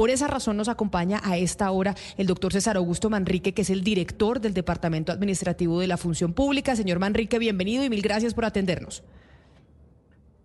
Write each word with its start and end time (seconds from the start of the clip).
Por 0.00 0.08
esa 0.08 0.28
razón 0.28 0.56
nos 0.56 0.70
acompaña 0.70 1.20
a 1.22 1.36
esta 1.36 1.70
hora 1.70 1.94
el 2.16 2.26
doctor 2.26 2.54
César 2.54 2.78
Augusto 2.78 3.10
Manrique, 3.10 3.52
que 3.52 3.60
es 3.60 3.68
el 3.68 3.84
director 3.84 4.40
del 4.40 4.54
Departamento 4.54 5.12
Administrativo 5.12 5.78
de 5.78 5.88
la 5.88 5.98
Función 5.98 6.32
Pública. 6.32 6.74
Señor 6.74 6.98
Manrique, 6.98 7.38
bienvenido 7.38 7.84
y 7.84 7.90
mil 7.90 8.00
gracias 8.00 8.32
por 8.32 8.46
atendernos. 8.46 9.02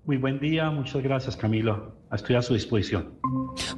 Muy 0.03 0.17
buen 0.17 0.41
día, 0.41 0.69
muchas 0.71 1.01
gracias 1.01 1.37
Camilo. 1.37 1.95
Estoy 2.11 2.35
a 2.35 2.41
su 2.41 2.53
disposición. 2.53 3.13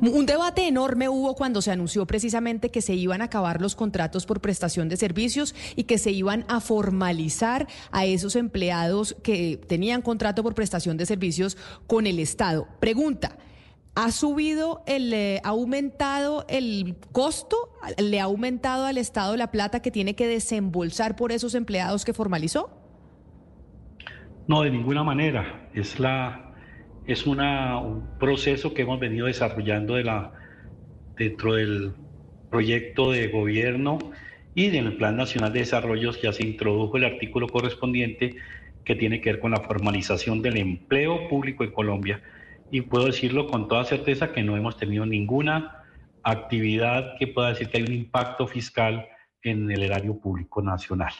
Un 0.01 0.25
debate 0.25 0.67
enorme 0.67 1.09
hubo 1.09 1.35
cuando 1.35 1.61
se 1.61 1.69
anunció 1.69 2.07
precisamente 2.07 2.71
que 2.71 2.81
se 2.81 2.95
iban 2.95 3.21
a 3.21 3.25
acabar 3.25 3.61
los 3.61 3.75
contratos 3.75 4.25
por 4.25 4.41
prestación 4.41 4.89
de 4.89 4.97
servicios 4.97 5.53
y 5.75 5.83
que 5.83 5.99
se 5.99 6.09
iban 6.09 6.43
a 6.47 6.59
formalizar 6.59 7.67
a 7.91 8.03
esos 8.07 8.35
empleados 8.35 9.15
que 9.21 9.61
tenían 9.67 10.01
contrato 10.01 10.41
por 10.41 10.55
prestación 10.55 10.97
de 10.97 11.05
servicios 11.05 11.55
con 11.85 12.07
el 12.07 12.17
Estado. 12.17 12.67
Pregunta. 12.79 13.37
¿Ha 13.99 14.11
subido, 14.11 14.83
el, 14.85 15.11
eh, 15.11 15.41
ha 15.43 15.49
aumentado 15.49 16.45
el 16.49 16.97
costo? 17.11 17.57
¿Le 17.97 18.19
ha 18.19 18.25
aumentado 18.25 18.85
al 18.85 18.99
Estado 18.99 19.35
la 19.37 19.49
plata 19.49 19.81
que 19.81 19.89
tiene 19.89 20.15
que 20.15 20.27
desembolsar 20.27 21.15
por 21.15 21.31
esos 21.31 21.55
empleados 21.55 22.05
que 22.05 22.13
formalizó? 22.13 22.69
No, 24.47 24.61
de 24.61 24.69
ninguna 24.69 25.03
manera. 25.03 25.67
Es, 25.73 25.99
la, 25.99 26.53
es 27.07 27.25
un 27.25 27.39
proceso 28.19 28.75
que 28.75 28.83
hemos 28.83 28.99
venido 28.99 29.25
desarrollando 29.25 29.95
de 29.95 30.03
la, 30.03 30.31
dentro 31.17 31.55
del 31.55 31.93
proyecto 32.51 33.09
de 33.09 33.29
gobierno 33.29 33.97
y 34.53 34.67
en 34.77 34.85
el 34.85 34.97
Plan 34.97 35.17
Nacional 35.17 35.53
de 35.53 35.61
Desarrollo 35.61 36.11
ya 36.11 36.31
se 36.33 36.45
introdujo 36.45 36.97
el 36.97 37.05
artículo 37.05 37.47
correspondiente 37.47 38.35
que 38.85 38.93
tiene 38.93 39.21
que 39.21 39.31
ver 39.31 39.39
con 39.39 39.49
la 39.49 39.61
formalización 39.61 40.43
del 40.43 40.57
empleo 40.57 41.27
público 41.29 41.63
en 41.63 41.71
Colombia. 41.71 42.21
Y 42.71 42.81
puedo 42.81 43.05
decirlo 43.05 43.47
con 43.47 43.67
toda 43.67 43.85
certeza 43.85 44.31
que 44.31 44.43
no 44.43 44.57
hemos 44.57 44.77
tenido 44.77 45.05
ninguna 45.05 45.83
actividad 46.23 47.15
que 47.17 47.27
pueda 47.27 47.49
decir 47.49 47.69
que 47.69 47.77
hay 47.77 47.83
un 47.83 47.93
impacto 47.93 48.47
fiscal 48.47 49.07
en 49.41 49.71
el 49.71 49.83
erario 49.83 50.19
público 50.19 50.61
nacional. 50.61 51.13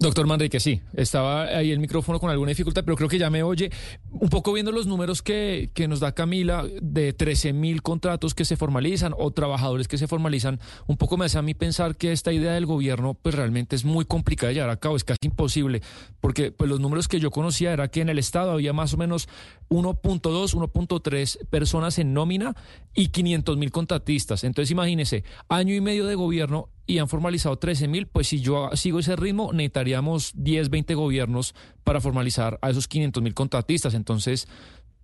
Doctor 0.00 0.26
Manrique, 0.26 0.60
sí, 0.60 0.80
estaba 0.94 1.42
ahí 1.42 1.72
el 1.72 1.78
micrófono 1.78 2.18
con 2.18 2.30
alguna 2.30 2.48
dificultad, 2.48 2.82
pero 2.86 2.96
creo 2.96 3.10
que 3.10 3.18
ya 3.18 3.28
me 3.28 3.42
oye. 3.42 3.70
Un 4.10 4.30
poco 4.30 4.54
viendo 4.54 4.72
los 4.72 4.86
números 4.86 5.20
que, 5.20 5.70
que 5.74 5.88
nos 5.88 6.00
da 6.00 6.12
Camila 6.12 6.64
de 6.80 7.12
13 7.12 7.52
mil 7.52 7.82
contratos 7.82 8.34
que 8.34 8.46
se 8.46 8.56
formalizan 8.56 9.12
o 9.18 9.30
trabajadores 9.30 9.88
que 9.88 9.98
se 9.98 10.08
formalizan, 10.08 10.58
un 10.86 10.96
poco 10.96 11.18
me 11.18 11.26
hace 11.26 11.36
a 11.36 11.42
mí 11.42 11.52
pensar 11.52 11.96
que 11.96 12.12
esta 12.12 12.32
idea 12.32 12.52
del 12.54 12.64
gobierno 12.64 13.12
pues 13.12 13.34
realmente 13.34 13.76
es 13.76 13.84
muy 13.84 14.06
complicada 14.06 14.48
de 14.48 14.54
llevar 14.54 14.70
a 14.70 14.78
cabo, 14.78 14.96
es 14.96 15.04
casi 15.04 15.18
imposible, 15.24 15.82
porque 16.22 16.50
pues 16.50 16.70
los 16.70 16.80
números 16.80 17.06
que 17.06 17.20
yo 17.20 17.30
conocía 17.30 17.70
era 17.74 17.88
que 17.88 18.00
en 18.00 18.08
el 18.08 18.18
Estado 18.18 18.52
había 18.52 18.72
más 18.72 18.94
o 18.94 18.96
menos 18.96 19.28
1.2, 19.68 20.22
1.3 20.22 21.46
personas 21.48 21.98
en 21.98 22.14
nómina 22.14 22.56
y 22.94 23.08
500 23.08 23.58
mil 23.58 23.70
contratistas. 23.70 24.44
Entonces 24.44 24.70
imagínese, 24.70 25.24
año 25.50 25.74
y 25.74 25.82
medio 25.82 26.06
de 26.06 26.14
gobierno 26.14 26.70
y 26.90 26.98
han 26.98 27.08
formalizado 27.08 27.56
13 27.56 27.86
mil, 27.86 28.06
pues 28.08 28.26
si 28.26 28.40
yo 28.40 28.68
sigo 28.74 28.98
ese 28.98 29.14
ritmo, 29.14 29.52
necesitaríamos 29.52 30.32
10, 30.34 30.70
20 30.70 30.94
gobiernos 30.94 31.54
para 31.84 32.00
formalizar 32.00 32.58
a 32.62 32.70
esos 32.70 32.88
500 32.88 33.22
mil 33.22 33.32
contratistas. 33.32 33.94
Entonces, 33.94 34.48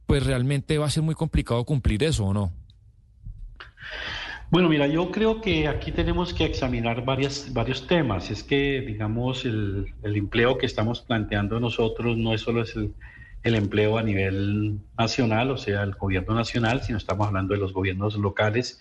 pues 0.06 0.26
realmente 0.26 0.78
va 0.78 0.86
a 0.86 0.90
ser 0.90 1.04
muy 1.04 1.14
complicado 1.14 1.64
cumplir 1.64 2.02
eso, 2.02 2.24
¿o 2.24 2.34
no? 2.34 2.52
Bueno, 4.50 4.68
mira, 4.68 4.88
yo 4.88 5.12
creo 5.12 5.40
que 5.40 5.68
aquí 5.68 5.92
tenemos 5.92 6.34
que 6.34 6.44
examinar 6.44 7.04
varias, 7.04 7.52
varios 7.52 7.86
temas. 7.86 8.32
Es 8.32 8.42
que, 8.42 8.80
digamos, 8.80 9.44
el, 9.44 9.94
empleo 10.02 10.58
que 10.58 10.66
estamos 10.66 11.02
planteando 11.02 11.60
nosotros 11.60 12.16
no 12.16 12.34
es 12.34 12.40
solo 12.40 12.62
es 12.62 12.74
el 12.76 13.54
empleo 13.54 13.96
a 13.96 14.02
nivel 14.02 14.80
nacional, 14.98 15.52
o 15.52 15.56
sea, 15.56 15.84
el 15.84 15.94
gobierno 15.94 16.34
nacional, 16.34 16.82
sino 16.82 16.98
estamos 16.98 17.28
hablando 17.28 17.54
de 17.54 17.60
los 17.60 17.72
gobiernos 17.72 18.16
locales 18.16 18.80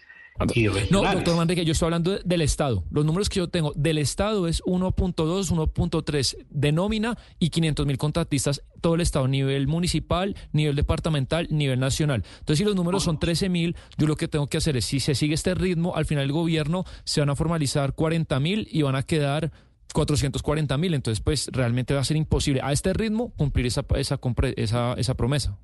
no, 0.91 1.01
doctor 1.01 1.37
Manrique, 1.37 1.63
yo 1.63 1.71
estoy 1.71 1.85
hablando 1.85 2.17
del 2.17 2.41
Estado. 2.41 2.83
Los 2.91 3.05
números 3.05 3.29
que 3.29 3.39
yo 3.39 3.47
tengo 3.47 3.71
del 3.75 3.97
Estado 3.97 4.47
es 4.49 4.61
1.2, 4.63 5.15
1.3 5.15 6.45
de 6.49 6.71
nómina 6.73 7.17
y 7.39 7.49
500 7.49 7.85
mil 7.85 7.97
contratistas, 7.97 8.61
todo 8.81 8.95
el 8.95 9.01
Estado, 9.01 9.29
nivel 9.29 9.67
municipal, 9.67 10.35
nivel 10.51 10.75
departamental, 10.75 11.47
nivel 11.51 11.79
nacional. 11.79 12.23
Entonces, 12.39 12.57
si 12.57 12.65
los 12.65 12.75
números 12.75 13.03
son 13.03 13.17
13 13.17 13.47
mil, 13.47 13.77
yo 13.97 14.07
lo 14.07 14.17
que 14.17 14.27
tengo 14.27 14.47
que 14.47 14.57
hacer 14.57 14.75
es, 14.75 14.85
si 14.85 14.99
se 14.99 15.15
sigue 15.15 15.35
este 15.35 15.55
ritmo, 15.55 15.95
al 15.95 16.05
final 16.05 16.25
el 16.25 16.33
gobierno 16.33 16.83
se 17.05 17.21
van 17.21 17.29
a 17.29 17.35
formalizar 17.35 17.93
40 17.93 18.37
mil 18.41 18.67
y 18.69 18.81
van 18.81 18.95
a 18.95 19.03
quedar 19.03 19.53
440 19.93 20.77
mil. 20.77 20.93
Entonces, 20.95 21.23
pues 21.23 21.49
realmente 21.53 21.93
va 21.93 22.01
a 22.01 22.03
ser 22.03 22.17
imposible 22.17 22.59
a 22.61 22.73
este 22.73 22.91
ritmo 22.93 23.31
cumplir 23.37 23.67
esa, 23.67 23.85
esa, 23.95 24.19
esa, 24.57 24.93
esa 24.97 25.13
promesa. 25.13 25.57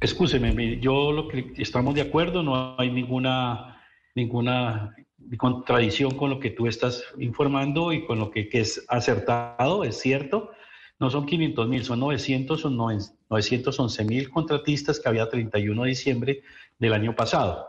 Escúcheme, 0.00 0.80
yo 0.80 1.12
lo 1.12 1.28
que 1.28 1.52
estamos 1.56 1.94
de 1.94 2.02
acuerdo, 2.02 2.42
no 2.42 2.74
hay 2.76 2.90
ninguna 2.90 3.73
ninguna 4.14 4.94
contradicción 5.38 6.16
con 6.16 6.30
lo 6.30 6.38
que 6.38 6.50
tú 6.50 6.66
estás 6.66 7.02
informando 7.18 7.92
y 7.92 8.04
con 8.04 8.18
lo 8.18 8.30
que, 8.30 8.48
es 8.52 8.84
acertado, 8.88 9.84
es 9.84 9.98
cierto. 9.98 10.50
No 11.00 11.10
son 11.10 11.26
500 11.26 11.68
mil, 11.68 11.84
son 11.84 12.00
900 12.00 12.60
son 12.60 12.76
911 12.76 14.04
mil 14.04 14.30
contratistas 14.30 15.00
que 15.00 15.08
había 15.08 15.28
31 15.28 15.82
de 15.82 15.88
diciembre 15.88 16.42
del 16.78 16.92
año 16.92 17.16
pasado. 17.16 17.66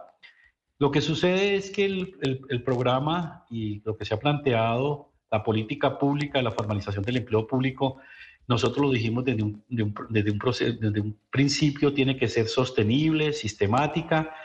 Lo 0.77 0.91
que 0.91 1.01
sucede 1.01 1.55
es 1.55 1.71
que 1.71 1.85
el, 1.85 2.63
programa 2.63 3.45
y 3.49 3.81
lo 3.83 3.97
que 3.97 4.05
se 4.05 4.13
ha 4.13 4.19
planteado, 4.19 5.13
la 5.31 5.43
política 5.43 5.97
pública, 5.97 6.41
la 6.41 6.51
formalización 6.51 7.03
del 7.03 7.17
empleo 7.17 7.47
público, 7.47 7.97
nosotros 8.47 8.85
lo 8.85 8.91
dijimos 8.91 9.25
desde 9.25 9.41
un, 9.41 9.63
desde 9.69 10.31
un, 10.31 10.77
desde 10.79 11.01
un 11.01 11.17
principio, 11.31 11.93
tiene 11.93 12.15
que 12.17 12.27
ser 12.27 12.47
sostenible, 12.47 13.33
sistemática 13.33 14.35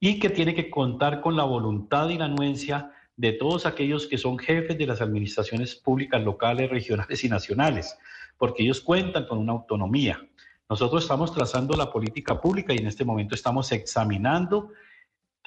y 0.00 0.18
que 0.18 0.30
tiene 0.30 0.54
que 0.54 0.70
contar 0.70 1.20
con 1.20 1.36
la 1.36 1.44
voluntad 1.44 2.08
y 2.08 2.18
la 2.18 2.26
anuencia 2.26 2.92
de 3.16 3.32
todos 3.32 3.64
aquellos 3.64 4.06
que 4.06 4.18
son 4.18 4.38
jefes 4.38 4.76
de 4.76 4.86
las 4.86 5.00
administraciones 5.00 5.74
públicas 5.74 6.22
locales, 6.22 6.70
regionales 6.70 7.24
y 7.24 7.28
nacionales, 7.28 7.98
porque 8.36 8.62
ellos 8.62 8.80
cuentan 8.80 9.26
con 9.26 9.38
una 9.38 9.52
autonomía. 9.52 10.20
Nosotros 10.68 11.04
estamos 11.04 11.32
trazando 11.32 11.76
la 11.76 11.90
política 11.90 12.40
pública 12.40 12.74
y 12.74 12.78
en 12.78 12.88
este 12.88 13.04
momento 13.04 13.34
estamos 13.34 13.72
examinando 13.72 14.70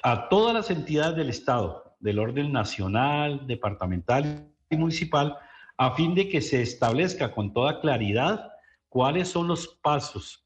a 0.02 0.28
todas 0.28 0.54
las 0.54 0.70
entidades 0.70 1.16
del 1.16 1.28
Estado, 1.28 1.94
del 2.00 2.18
orden 2.18 2.52
nacional, 2.52 3.46
departamental 3.46 4.48
y 4.68 4.76
municipal, 4.76 5.36
a 5.76 5.94
fin 5.94 6.14
de 6.14 6.28
que 6.28 6.40
se 6.40 6.62
establezca 6.62 7.32
con 7.32 7.52
toda 7.52 7.80
claridad 7.80 8.50
cuáles 8.88 9.28
son 9.28 9.46
los 9.46 9.68
pasos 9.82 10.44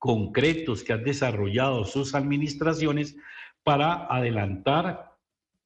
concretos 0.00 0.82
que 0.82 0.94
han 0.94 1.04
desarrollado 1.04 1.84
sus 1.84 2.14
administraciones 2.14 3.16
para 3.62 4.06
adelantar 4.06 5.12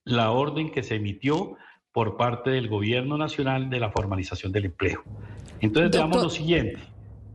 la 0.04 0.32
orden 0.32 0.70
que 0.72 0.82
se 0.82 0.96
emitió 0.96 1.56
por 1.92 2.16
parte 2.16 2.50
del 2.50 2.68
gobierno 2.68 3.16
nacional 3.16 3.70
de 3.70 3.78
la 3.78 3.92
formalización 3.92 4.50
del 4.50 4.66
empleo. 4.66 5.04
Entonces, 5.60 5.92
veamos 5.92 6.20
lo 6.20 6.28
siguiente. 6.28 6.80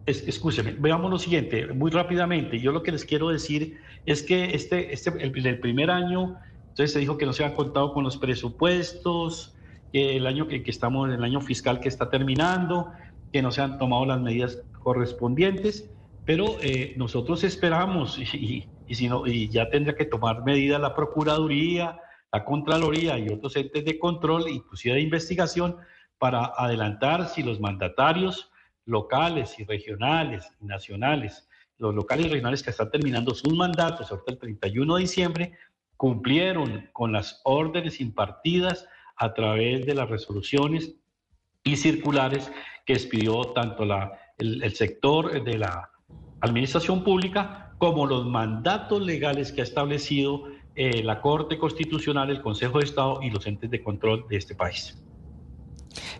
escúcheme, 0.06 0.76
veamos 0.78 1.10
lo 1.10 1.18
siguiente, 1.18 1.68
muy 1.68 1.90
rápidamente. 1.90 2.60
Yo 2.60 2.74
lo 2.74 2.84
que 2.84 2.92
les 2.92 3.06
quiero 3.06 3.30
decir 3.30 3.80
es 4.06 4.22
que 4.22 4.54
este, 4.54 4.94
este 4.94 5.12
el, 5.24 5.60
primer 5.62 5.90
año, 5.90 6.36
entonces 6.64 6.92
se 6.92 7.00
dijo 7.00 7.18
que 7.18 7.26
no 7.26 7.31
se 7.31 7.46
ha 7.46 7.56
contado 7.56 7.94
con 7.94 8.04
los 8.04 8.18
presupuestos, 8.18 9.56
el 9.94 10.28
año 10.28 10.50
que, 10.50 10.64
que 10.64 10.70
estamos, 10.70 11.10
el 11.10 11.24
año 11.24 11.40
fiscal 11.40 11.80
que 11.80 11.88
está 11.88 12.10
terminando, 12.10 12.92
que 13.31 13.42
no 13.42 13.52
se 13.52 13.62
han 13.62 13.78
tomado 13.78 14.06
las 14.06 14.20
medidas 14.20 14.62
correspondientes. 14.84 15.90
Pero 16.29 16.57
eh, 16.62 16.94
nosotros 16.95 17.44
esperamos, 17.44 18.19
y, 18.19 19.50
ya 19.50 19.67
tendrá 19.72 19.95
que 19.95 20.06
tomar 20.06 20.44
medidas 20.44 20.79
la 20.79 20.94
Procuraduría, 20.94 22.00
la 22.31 22.45
Contraloría 22.45 23.17
y 23.17 23.29
otros 23.29 23.56
entes 23.56 23.84
de 23.84 23.97
control, 23.97 24.47
inclusive 24.47 24.94
de 24.94 25.01
investigación, 25.01 25.78
para 26.19 26.45
adelantar 26.56 27.29
si 27.29 27.41
los 27.41 27.59
mandatarios 27.59 28.51
locales 28.85 29.57
y 29.57 29.63
regionales 29.63 30.47
y 30.62 30.66
nacionales, 30.66 31.50
los 31.79 31.95
locales 31.95 32.28
y 32.28 32.29
regionales 32.29 32.62
que 32.62 32.69
están 32.69 32.92
terminando 32.92 33.33
sus 33.33 33.56
mandatos 33.56 34.12
ahorita 34.12 34.33
el 34.33 34.38
31 34.38 34.98
de 34.98 35.01
diciembre, 35.01 35.54
cumplieron 35.98 36.92
con 36.94 37.12
las 37.12 37.42
órdenes 37.44 38.00
impartidas 38.00 38.88
a 39.15 39.33
través 39.33 39.83
de 39.88 39.95
las 39.95 40.07
resoluciones 40.07 40.94
y 41.63 41.75
circulares 41.77 42.51
que 42.86 42.94
expidió 42.94 43.45
tanto 43.56 43.83
el 44.38 44.75
sector 44.75 45.44
de 45.44 45.57
la 45.57 45.89
administración 46.41 47.03
pública 47.03 47.74
como 47.77 48.06
los 48.06 48.25
mandatos 48.25 49.01
legales 49.01 49.51
que 49.51 49.62
ha 49.62 49.63
establecido 49.63 50.44
eh, 50.75 51.03
la 51.03 51.21
Corte 51.21 51.57
Constitucional, 51.57 52.30
el 52.30 52.41
Consejo 52.41 52.80
de 52.80 52.86
Estado 52.86 53.19
y 53.21 53.30
los 53.30 53.45
entes 53.47 53.69
de 53.69 53.81
control 53.83 54.25
de 54.30 54.38
este 54.38 54.56
país. 54.56 54.97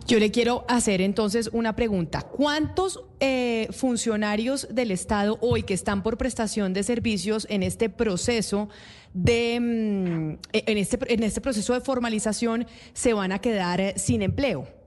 Yo 0.08 0.20
le 0.20 0.32
quiero 0.32 0.66
hacer 0.68 1.02
entonces 1.02 1.50
una 1.54 1.76
pregunta. 1.76 2.24
¿Cuántos 2.24 3.04
eh, 3.20 3.68
funcionarios 3.72 4.68
del 4.72 4.92
Estado 4.92 5.38
hoy 5.42 5.64
que 5.64 5.74
están 5.74 6.02
por 6.02 6.18
prestación 6.18 6.74
de 6.74 6.84
servicios 6.84 7.46
en 7.50 7.62
este 7.62 7.90
proceso 7.90 8.70
de 9.14 9.60
mm, 9.60 10.40
en 10.52 10.78
este 10.78 11.14
en 11.14 11.24
este 11.24 11.42
proceso 11.42 11.74
de 11.74 11.82
formalización 11.82 12.66
se 12.94 13.14
van 13.14 13.32
a 13.32 13.40
quedar 13.40 13.80
eh, 13.80 13.94
sin 13.98 14.22
empleo? 14.24 14.79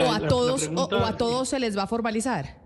O 0.00 0.12
a 0.12 0.28
todos 0.28 0.70
o, 0.74 1.04
a 1.04 1.16
todos 1.16 1.48
se 1.48 1.60
les 1.60 1.76
va 1.76 1.84
a 1.84 1.86
formalizar. 1.86 2.60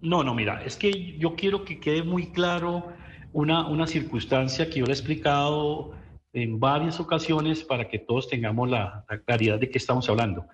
No, 0.00 0.24
no, 0.24 0.34
mira, 0.34 0.64
es 0.64 0.76
que 0.76 1.16
yo 1.18 1.36
quiero 1.36 1.64
que 1.64 1.78
quede 1.78 2.02
muy 2.02 2.32
claro 2.32 2.92
una, 3.32 3.68
una 3.68 3.86
circunstancia 3.86 4.68
que 4.68 4.80
yo 4.80 4.84
le 4.84 4.92
he 4.92 4.94
explicado 4.94 5.92
en 6.32 6.58
varias 6.58 6.98
ocasiones 6.98 7.62
para 7.62 7.88
que 7.88 7.98
todos 7.98 8.28
tengamos 8.28 8.68
la, 8.68 9.04
la 9.08 9.20
claridad 9.20 9.58
de 9.58 9.70
qué 9.70 9.78
estamos 9.78 10.08
hablando. 10.08 10.46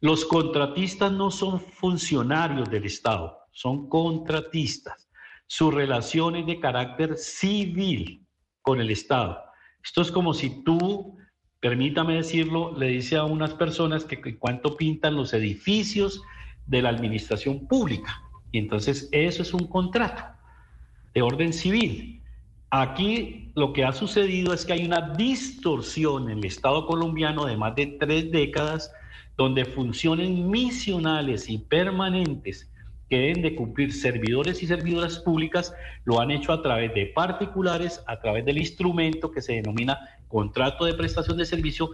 Los 0.00 0.24
contratistas 0.24 1.12
no 1.12 1.30
son 1.30 1.60
funcionarios 1.60 2.70
del 2.70 2.84
Estado, 2.84 3.38
son 3.52 3.88
contratistas. 3.88 5.08
Su 5.46 5.70
relación 5.70 6.36
es 6.36 6.46
de 6.46 6.60
carácter 6.60 7.16
civil 7.16 8.24
con 8.62 8.80
el 8.80 8.90
Estado. 8.90 9.42
Esto 9.82 10.02
es 10.02 10.12
como 10.12 10.34
si 10.34 10.62
tú, 10.62 11.16
permítame 11.60 12.14
decirlo, 12.14 12.76
le 12.76 12.88
dice 12.88 13.16
a 13.16 13.24
unas 13.24 13.54
personas 13.54 14.04
que, 14.04 14.38
cuánto 14.38 14.76
pintan 14.76 15.16
los 15.16 15.32
edificios 15.32 16.22
de 16.66 16.82
la 16.82 16.90
administración 16.90 17.66
pública. 17.66 18.22
Y 18.52 18.58
entonces 18.58 19.08
eso 19.12 19.42
es 19.42 19.52
un 19.52 19.66
contrato 19.66 20.22
de 21.14 21.22
orden 21.22 21.52
civil. 21.52 22.22
Aquí 22.70 23.50
lo 23.54 23.72
que 23.72 23.84
ha 23.84 23.92
sucedido 23.92 24.52
es 24.52 24.64
que 24.64 24.74
hay 24.74 24.84
una 24.84 25.14
distorsión 25.14 26.30
en 26.30 26.38
el 26.38 26.44
Estado 26.44 26.86
colombiano 26.86 27.46
de 27.46 27.56
más 27.56 27.74
de 27.74 27.86
tres 27.86 28.30
décadas 28.30 28.92
donde 29.36 29.64
funciones 29.64 30.28
misionales 30.30 31.48
y 31.48 31.58
permanentes 31.58 32.70
que 33.08 33.18
deben 33.18 33.42
de 33.42 33.54
cumplir 33.54 33.92
servidores 33.92 34.62
y 34.62 34.66
servidoras 34.66 35.18
públicas 35.20 35.74
lo 36.04 36.20
han 36.20 36.30
hecho 36.30 36.52
a 36.52 36.62
través 36.62 36.92
de 36.92 37.06
particulares, 37.06 38.02
a 38.06 38.20
través 38.20 38.44
del 38.44 38.58
instrumento 38.58 39.30
que 39.30 39.40
se 39.40 39.54
denomina 39.54 39.98
contrato 40.28 40.84
de 40.84 40.94
prestación 40.94 41.36
de 41.38 41.46
servicio, 41.46 41.90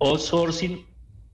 outsourcing 0.00 0.86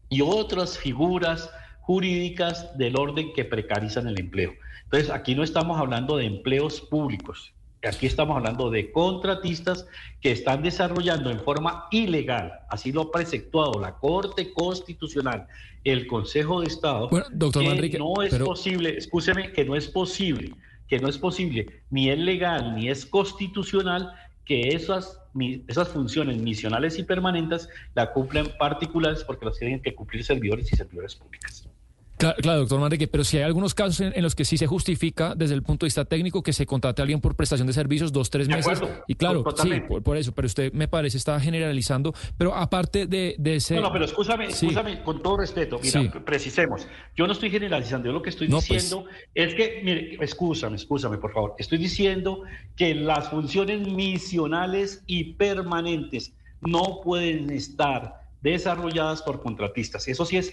y 0.09 0.21
otras 0.23 0.79
figuras 0.79 1.51
jurídicas 1.81 2.77
del 2.79 2.97
orden 2.97 3.33
que 3.35 3.45
precarizan 3.45 4.07
el 4.07 4.19
empleo. 4.19 4.55
Entonces, 4.85 5.11
aquí 5.11 5.35
no 5.35 5.43
estamos 5.43 5.79
hablando 5.79 6.17
de 6.17 6.27
empleos 6.27 6.81
públicos, 6.81 7.53
aquí 7.87 8.07
estamos 8.07 8.37
hablando 8.37 8.71
de 8.71 8.91
contratistas 8.93 9.87
que 10.21 10.33
están 10.33 10.63
desarrollando 10.63 11.31
en 11.31 11.41
forma 11.41 11.87
ilegal, 11.91 12.53
así 12.71 12.93
lo 12.93 13.03
ha 13.03 13.11
preceptuado 13.11 13.81
la 13.81 13.97
Corte 13.97 14.53
Constitucional, 14.53 15.47
el 15.85 16.07
Consejo 16.07 16.61
de 16.61 16.69
Estado, 16.69 17.09
bueno, 17.09 17.27
doctor 17.33 17.63
que 17.63 17.69
Manrique, 17.69 17.99
no 17.99 18.23
es 18.23 18.31
pero... 18.31 18.47
posible, 18.47 18.97
escúcheme, 18.97 19.53
que 19.53 19.65
no 19.65 19.77
es 19.77 19.89
posible, 19.89 20.55
que 20.89 20.99
no 20.99 21.09
es 21.09 21.19
posible, 21.19 21.83
ni 21.91 22.09
es 22.09 22.19
legal, 22.19 22.75
ni 22.77 22.89
es 22.89 23.05
constitucional 23.05 24.13
que 24.45 24.69
esas, 24.69 25.21
esas 25.67 25.89
funciones 25.89 26.37
misionales 26.39 26.99
y 26.99 27.03
permanentes 27.03 27.69
la 27.95 28.13
cumplen 28.13 28.47
particulares 28.59 29.25
porque 29.25 29.47
las 29.47 29.59
tienen 29.59 29.81
que 29.81 29.95
cumplir 29.95 30.25
servidores 30.25 30.73
y 30.73 30.77
servidoras 30.77 31.15
públicas. 31.17 31.69
Claro, 32.17 32.37
claro, 32.41 32.59
doctor 32.61 32.79
Manrique, 32.81 33.09
pero 33.09 33.25
si 33.25 33.39
hay 33.39 33.43
algunos 33.43 33.75
casos 33.75 34.01
en, 34.01 34.13
en, 34.15 34.23
los 34.23 34.35
que 34.37 34.45
sí 34.45 34.57
se 34.57 34.67
justifica 34.69 35.35
desde 35.35 35.55
el 35.55 35.63
punto 35.63 35.85
de 35.85 35.89
vista 35.89 36.05
técnico 36.05 36.43
que 36.45 36.53
se 36.53 36.65
contrate 36.65 37.03
a 37.03 37.05
alguien 37.05 37.21
por 37.21 37.35
prestación 37.35 37.67
de 37.67 37.73
servicios 37.73 38.13
dos, 38.13 38.31
tres 38.31 38.47
meses. 38.49 38.67
Acuerdo, 38.79 39.05
y 39.09 39.15
claro, 39.17 39.45
sí, 39.61 39.81
por, 39.89 40.03
por, 40.03 40.17
eso, 40.17 40.33
pero 40.33 40.47
usted 40.47 40.73
me 40.73 40.87
parece 40.87 41.19
está 41.19 41.41
generalizando. 41.41 42.15
Pero 42.39 42.55
aparte 42.55 43.07
de, 43.07 43.35
de 43.39 43.57
ese. 43.57 43.75
No, 43.75 43.83
no, 43.83 43.93
pero 43.93 44.05
escúchame, 44.05 44.51
Sí. 44.53 44.67
escúchame 44.67 45.03
con 45.03 45.23
todo 45.23 45.39
respeto. 45.39 45.81
Mira, 45.83 46.03
Sí. 46.03 46.11
precisemos. 46.25 46.87
Yo 47.17 47.27
no 47.27 47.33
estoy 47.33 47.51
generalizando, 47.51 48.07
yo 48.07 48.13
lo 48.13 48.23
que 48.23 48.31
estoy 48.31 48.47
No, 48.49 48.59
pues. 48.59 48.69
diciendo 48.69 49.07
es 49.35 49.55
que, 49.55 49.81
mire, 49.85 50.17
escúchame, 50.21 50.77
escúchame, 50.77 51.19
por 51.19 51.33
favor. 51.33 51.55
Estoy 51.59 51.79
diciendo 51.79 52.43
que 52.77 52.95
las 52.95 53.29
funciones 53.29 53.87
misionales 53.89 55.03
y 55.07 55.35
permanentes 55.35 56.33
no 56.61 57.01
pueden 57.03 57.51
estar 57.51 58.23
desarrolladas 58.41 59.23
por 59.23 59.43
contratistas. 59.43 60.07
Eso 60.07 60.25
sí 60.27 60.37
es 60.37 60.53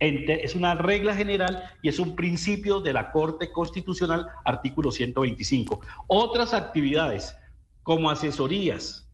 es 0.00 0.54
una 0.54 0.74
regla 0.74 1.14
general 1.14 1.62
y 1.82 1.88
es 1.88 1.98
un 1.98 2.14
principio 2.14 2.80
de 2.80 2.92
la 2.92 3.10
Corte 3.10 3.50
Constitucional, 3.50 4.26
artículo 4.44 4.90
125. 4.92 5.80
Otras 6.06 6.54
actividades, 6.54 7.36
como 7.82 8.10
asesorías 8.10 9.08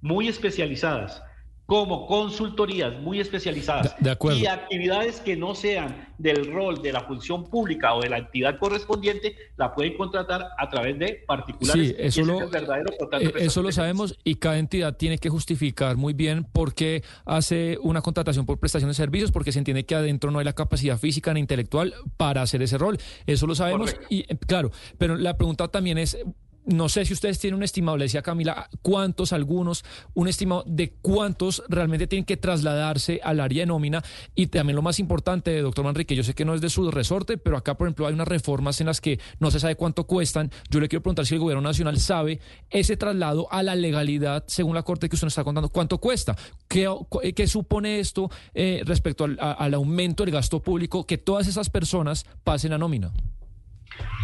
muy 0.00 0.28
especializadas, 0.28 1.22
como 1.72 2.06
consultorías 2.06 3.00
muy 3.00 3.18
especializadas 3.18 3.96
De- 3.96 4.04
de 4.04 4.10
acuerdo. 4.10 4.38
y 4.38 4.44
actividades 4.46 5.20
que 5.20 5.36
no 5.36 5.54
sean 5.54 6.06
del 6.18 6.52
rol 6.52 6.82
de 6.82 6.92
la 6.92 7.00
función 7.00 7.48
pública 7.48 7.94
o 7.94 8.02
de 8.02 8.10
la 8.10 8.18
entidad 8.18 8.58
correspondiente, 8.58 9.34
la 9.56 9.74
pueden 9.74 9.96
contratar 9.96 10.48
a 10.58 10.68
través 10.68 10.98
de 10.98 11.24
particulares. 11.26 11.88
Sí, 11.88 11.94
Y 11.98 12.02
eso 12.06 12.24
lo- 12.26 12.42
es 12.42 12.52
Eh, 13.22 13.32
eso 13.38 13.62
lo 13.62 13.72
sabemos 13.72 14.18
y 14.22 14.34
cada 14.34 14.58
entidad 14.58 14.98
tiene 14.98 15.16
que 15.16 15.30
justificar 15.30 15.96
muy 15.96 16.12
bien 16.12 16.44
por 16.44 16.74
qué 16.74 17.02
hace 17.24 17.78
una 17.80 18.02
contratación 18.02 18.44
por 18.44 18.58
prestación 18.60 18.90
de 18.90 18.94
servicios, 18.94 19.32
porque 19.32 19.50
se 19.50 19.58
entiende 19.58 19.86
que 19.86 19.94
adentro 19.94 20.30
no 20.30 20.40
hay 20.40 20.44
la 20.44 20.52
capacidad 20.52 20.98
física 20.98 21.32
ni 21.32 21.40
intelectual 21.40 21.94
para 22.18 22.42
hacer 22.42 22.60
ese 22.60 22.76
rol. 22.76 22.98
Eso 23.26 23.46
lo 23.46 23.54
sabemos 23.54 23.92
Correcto. 23.94 24.14
y 24.14 24.20
eh, 24.30 24.36
claro, 24.46 24.72
pero 24.98 25.16
la 25.16 25.38
pregunta 25.38 25.68
también 25.68 25.96
es... 25.96 26.18
No 26.64 26.88
sé 26.88 27.04
si 27.04 27.12
ustedes 27.12 27.40
tienen 27.40 27.56
un 27.56 27.64
estimado, 27.64 27.96
le 27.96 28.04
decía 28.04 28.22
Camila, 28.22 28.68
cuántos, 28.82 29.32
algunos, 29.32 29.84
un 30.14 30.28
estimado 30.28 30.62
de 30.66 30.92
cuántos 31.02 31.62
realmente 31.68 32.06
tienen 32.06 32.24
que 32.24 32.36
trasladarse 32.36 33.20
al 33.24 33.40
área 33.40 33.62
de 33.62 33.66
nómina. 33.66 34.04
Y 34.36 34.46
también 34.46 34.76
lo 34.76 34.82
más 34.82 35.00
importante, 35.00 35.60
doctor 35.60 35.84
Manrique, 35.84 36.14
yo 36.14 36.22
sé 36.22 36.34
que 36.34 36.44
no 36.44 36.54
es 36.54 36.60
de 36.60 36.70
su 36.70 36.88
resorte, 36.92 37.36
pero 37.36 37.56
acá, 37.56 37.76
por 37.76 37.88
ejemplo, 37.88 38.06
hay 38.06 38.14
unas 38.14 38.28
reformas 38.28 38.80
en 38.80 38.86
las 38.86 39.00
que 39.00 39.18
no 39.40 39.50
se 39.50 39.58
sabe 39.58 39.74
cuánto 39.74 40.06
cuestan. 40.06 40.52
Yo 40.70 40.78
le 40.78 40.88
quiero 40.88 41.02
preguntar 41.02 41.26
si 41.26 41.34
el 41.34 41.40
gobierno 41.40 41.62
nacional 41.62 41.98
sabe 41.98 42.38
ese 42.70 42.96
traslado 42.96 43.48
a 43.50 43.64
la 43.64 43.74
legalidad, 43.74 44.44
según 44.46 44.76
la 44.76 44.84
corte 44.84 45.08
que 45.08 45.16
usted 45.16 45.26
nos 45.26 45.32
está 45.32 45.42
contando, 45.42 45.68
cuánto 45.68 45.98
cuesta. 45.98 46.36
¿Qué, 46.68 46.88
qué 47.34 47.46
supone 47.48 47.98
esto 47.98 48.30
eh, 48.54 48.82
respecto 48.84 49.24
al, 49.24 49.36
al 49.40 49.74
aumento 49.74 50.24
del 50.24 50.32
gasto 50.32 50.62
público 50.62 51.06
que 51.06 51.18
todas 51.18 51.48
esas 51.48 51.70
personas 51.70 52.24
pasen 52.44 52.72
a 52.72 52.78
nómina? 52.78 53.12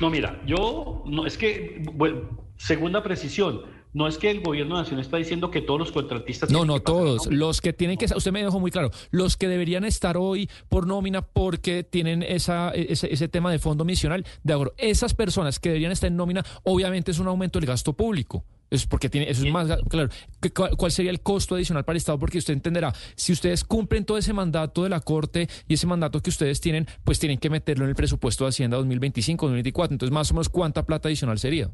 No, 0.01 0.11
mira, 0.11 0.41
yo, 0.47 1.03
no, 1.07 1.27
es 1.27 1.37
que, 1.37 1.83
bueno, 1.95 2.47
segunda 2.57 3.03
precisión, 3.03 3.63
no 3.95 4.07
es 4.07 4.19
que 4.19 4.31
el 4.31 4.41
gobierno 4.41 4.77
nacional 4.77 5.05
está 5.05 5.17
diciendo 5.17 5.51
que 5.51 5.61
todos 5.61 5.81
los 5.81 5.93
contratistas... 5.93 6.51
No, 6.51 6.65
no 6.65 6.75
pasar 6.75 6.85
todos. 6.85 7.27
Los 7.27 7.61
que 7.61 7.73
tienen 7.73 7.97
que, 7.97 8.05
usted 8.05 8.31
me 8.31 8.43
dejó 8.43 8.61
muy 8.61 8.71
claro, 8.71 8.91
los 9.11 9.37
que 9.37 9.49
deberían 9.49 9.85
estar 9.85 10.17
hoy 10.17 10.49
por 10.69 10.87
nómina 10.87 11.23
porque 11.23 11.83
tienen 11.83 12.23
esa, 12.23 12.71
ese, 12.71 13.13
ese 13.13 13.29
tema 13.29 13.51
de 13.51 13.59
fondo 13.59 13.85
misional, 13.85 14.25
de 14.45 14.53
acuerdo. 14.53 14.75
Esas 14.77 15.15
personas 15.15 15.59
que 15.59 15.71
deberían 15.71 15.93
estar 15.93 16.09
en 16.09 16.17
nómina, 16.17 16.45
obviamente 16.63 17.11
es 17.11 17.19
un 17.19 17.27
aumento 17.27 17.59
del 17.59 17.67
gasto 17.67 17.95
público. 17.95 18.45
Es 18.71 18.87
porque 18.87 19.09
tiene, 19.09 19.31
eso 19.31 19.47
es 19.47 19.53
más, 19.53 19.69
claro. 19.89 20.11
¿Qué- 20.41 20.51
cuál, 20.51 20.91
sería 20.91 21.11
el 21.11 21.21
costo 21.21 21.55
adicional 21.55 21.85
para 21.85 21.95
el 21.95 21.99
Estado? 21.99 22.19
Porque 22.19 22.39
usted 22.39 22.53
entenderá, 22.53 22.93
si 23.15 23.33
ustedes 23.33 23.65
cumplen 23.65 24.05
todo 24.05 24.19
ese 24.19 24.33
mandato 24.33 24.83
de 24.83 24.91
la 24.91 25.01
Corte 25.01 25.49
y 25.67 25.75
ese 25.75 25.87
mandato 25.87 26.21
que 26.21 26.31
ustedes 26.31 26.61
tienen, 26.61 26.87
pues 27.05 27.19
tienen 27.19 27.39
que 27.39 27.49
meterlo 27.49 27.85
en 27.85 27.91
el 27.91 27.97
presupuesto 27.97 28.45
de 28.45 28.51
Hacienda 28.51 28.77
2025, 28.77 29.47
2024. 29.47 29.95
Entonces, 29.95 30.13
más 30.13 30.31
o 30.31 30.35
menos, 30.35 30.49
¿cuánta 30.51 30.85
plata 30.85 31.09
adicional 31.09 31.39
sería? 31.39 31.71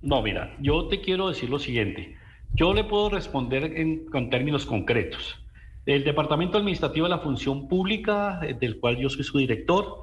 No, 0.00 0.22
mira, 0.22 0.56
yo 0.60 0.88
te 0.88 1.00
quiero 1.00 1.28
decir 1.28 1.50
lo 1.50 1.58
siguiente. 1.58 2.16
Yo 2.54 2.74
le 2.74 2.84
puedo 2.84 3.10
responder 3.10 3.64
en, 3.76 4.06
con 4.06 4.30
términos 4.30 4.66
concretos. 4.66 5.36
El 5.84 6.04
Departamento 6.04 6.58
Administrativo 6.58 7.06
de 7.06 7.10
la 7.10 7.18
Función 7.18 7.68
Pública, 7.68 8.40
eh, 8.42 8.54
del 8.58 8.78
cual 8.78 8.96
yo 8.98 9.08
soy 9.10 9.24
su 9.24 9.38
director, 9.38 9.98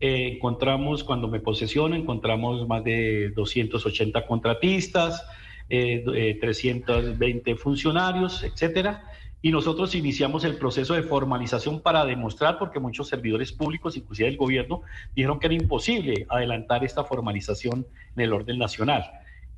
eh, 0.00 0.32
encontramos, 0.34 1.04
cuando 1.04 1.28
me 1.28 1.40
posesiono, 1.40 1.94
encontramos 1.94 2.66
más 2.66 2.82
de 2.82 3.30
280 3.36 4.26
contratistas, 4.26 5.24
eh, 5.68 6.04
eh, 6.14 6.38
320 6.40 7.56
funcionarios, 7.56 8.42
etcétera. 8.44 9.04
Y 9.44 9.50
nosotros 9.50 9.94
iniciamos 9.96 10.44
el 10.44 10.56
proceso 10.56 10.94
de 10.94 11.02
formalización 11.02 11.80
para 11.80 12.04
demostrar, 12.04 12.58
porque 12.58 12.78
muchos 12.78 13.08
servidores 13.08 13.52
públicos, 13.52 13.96
inclusive 13.96 14.28
el 14.28 14.36
gobierno, 14.36 14.82
dijeron 15.16 15.40
que 15.40 15.46
era 15.48 15.54
imposible 15.54 16.26
adelantar 16.28 16.84
esta 16.84 17.02
formalización 17.04 17.86
en 18.14 18.22
el 18.22 18.32
orden 18.32 18.58
nacional 18.58 19.04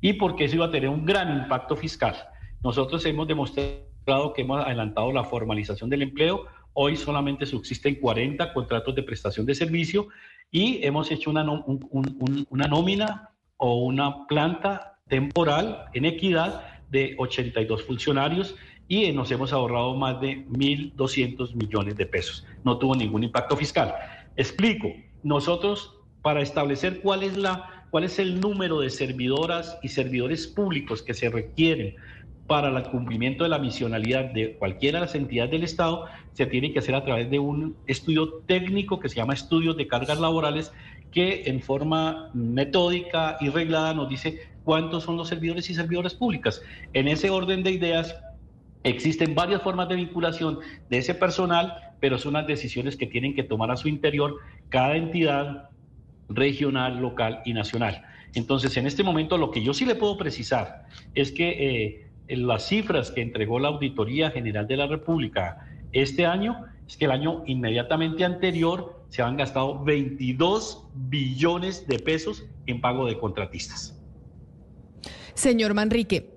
y 0.01 0.13
porque 0.13 0.45
eso 0.45 0.55
iba 0.55 0.65
a 0.65 0.71
tener 0.71 0.89
un 0.89 1.05
gran 1.05 1.37
impacto 1.37 1.75
fiscal. 1.75 2.15
Nosotros 2.63 3.05
hemos 3.05 3.27
demostrado 3.27 4.33
que 4.33 4.41
hemos 4.41 4.65
adelantado 4.65 5.11
la 5.11 5.23
formalización 5.23 5.89
del 5.89 6.01
empleo. 6.01 6.45
Hoy 6.73 6.95
solamente 6.95 7.45
subsisten 7.45 7.95
40 7.95 8.53
contratos 8.53 8.95
de 8.95 9.03
prestación 9.03 9.45
de 9.45 9.53
servicio 9.53 10.07
y 10.49 10.83
hemos 10.83 11.11
hecho 11.11 11.29
una, 11.29 11.43
un- 11.43 11.87
un- 11.91 12.47
una 12.49 12.67
nómina 12.67 13.29
o 13.57 13.83
una 13.83 14.25
planta 14.27 14.94
temporal 15.07 15.85
en 15.93 16.05
equidad 16.05 16.81
de 16.89 17.15
82 17.19 17.83
funcionarios 17.83 18.55
y 18.87 19.11
nos 19.11 19.29
hemos 19.31 19.53
ahorrado 19.53 19.95
más 19.95 20.19
de 20.19 20.45
1.200 20.47 21.53
millones 21.53 21.95
de 21.95 22.07
pesos. 22.07 22.45
No 22.63 22.79
tuvo 22.79 22.95
ningún 22.95 23.23
impacto 23.23 23.55
fiscal. 23.55 23.93
Explico, 24.35 24.91
nosotros 25.21 25.93
para 26.23 26.41
establecer 26.41 27.01
cuál 27.01 27.21
es, 27.21 27.37
la, 27.37 27.85
cuál 27.91 28.03
es 28.03 28.17
el 28.17 28.39
número 28.39 28.79
de 28.79 28.89
servidoras 28.89 29.77
y 29.83 29.89
servidores 29.89 30.47
públicos 30.47 31.03
que 31.03 31.13
se 31.13 31.29
requieren 31.29 31.95
para 32.47 32.75
el 32.75 32.83
cumplimiento 32.89 33.43
de 33.43 33.49
la 33.49 33.59
misionalidad 33.59 34.25
de 34.25 34.53
cualquiera 34.53 34.99
de 34.99 35.05
las 35.05 35.15
entidades 35.15 35.51
del 35.51 35.63
Estado, 35.63 36.05
se 36.33 36.45
tiene 36.45 36.73
que 36.73 36.79
hacer 36.79 36.93
a 36.93 37.03
través 37.03 37.29
de 37.29 37.39
un 37.39 37.75
estudio 37.87 38.41
técnico 38.45 38.99
que 38.99 39.09
se 39.09 39.15
llama 39.15 39.33
estudios 39.33 39.77
de 39.77 39.87
cargas 39.87 40.19
laborales, 40.19 40.71
que 41.15 41.43
en 41.45 41.61
forma 41.61 42.29
metódica 42.33 43.37
y 43.39 43.47
reglada 43.47 43.93
nos 43.93 44.09
dice 44.09 44.49
cuántos 44.65 45.03
son 45.03 45.15
los 45.15 45.29
servidores 45.29 45.69
y 45.69 45.73
servidoras 45.73 46.13
públicas. 46.13 46.61
En 46.91 47.07
ese 47.07 47.29
orden 47.29 47.63
de 47.63 47.71
ideas, 47.71 48.17
existen 48.83 49.33
varias 49.33 49.61
formas 49.61 49.87
de 49.87 49.95
vinculación 49.95 50.59
de 50.89 50.97
ese 50.97 51.15
personal, 51.15 51.73
pero 52.01 52.17
son 52.17 52.33
las 52.33 52.45
decisiones 52.45 52.97
que 52.97 53.07
tienen 53.07 53.33
que 53.33 53.43
tomar 53.43 53.71
a 53.71 53.77
su 53.77 53.87
interior 53.87 54.35
cada 54.67 54.97
entidad 54.97 55.69
regional, 56.27 56.99
local 56.99 57.41
y 57.45 57.53
nacional. 57.53 58.03
Entonces, 58.33 58.75
en 58.75 58.85
este 58.85 59.01
momento 59.01 59.37
lo 59.37 59.51
que 59.51 59.63
yo 59.63 59.73
sí 59.73 59.85
le 59.85 59.95
puedo 59.95 60.17
precisar 60.17 60.83
es 61.13 61.31
que 61.31 62.09
eh, 62.27 62.35
las 62.35 62.67
cifras 62.67 63.11
que 63.11 63.21
entregó 63.21 63.59
la 63.59 63.69
Auditoría 63.69 64.31
General 64.31 64.67
de 64.67 64.75
la 64.75 64.87
República 64.87 65.65
este 65.93 66.25
año 66.25 66.65
es 66.85 66.97
que 66.97 67.05
el 67.05 67.11
año 67.11 67.43
inmediatamente 67.45 68.25
anterior 68.25 69.04
se 69.15 69.21
han 69.21 69.37
gastado 69.37 69.81
22 69.81 70.89
billones 70.93 71.87
de 71.87 71.99
pesos 71.99 72.43
en 72.65 72.81
pago 72.81 73.05
de 73.07 73.17
contratistas. 73.17 73.97
Señor 75.33 75.73
Manrique, 75.73 76.35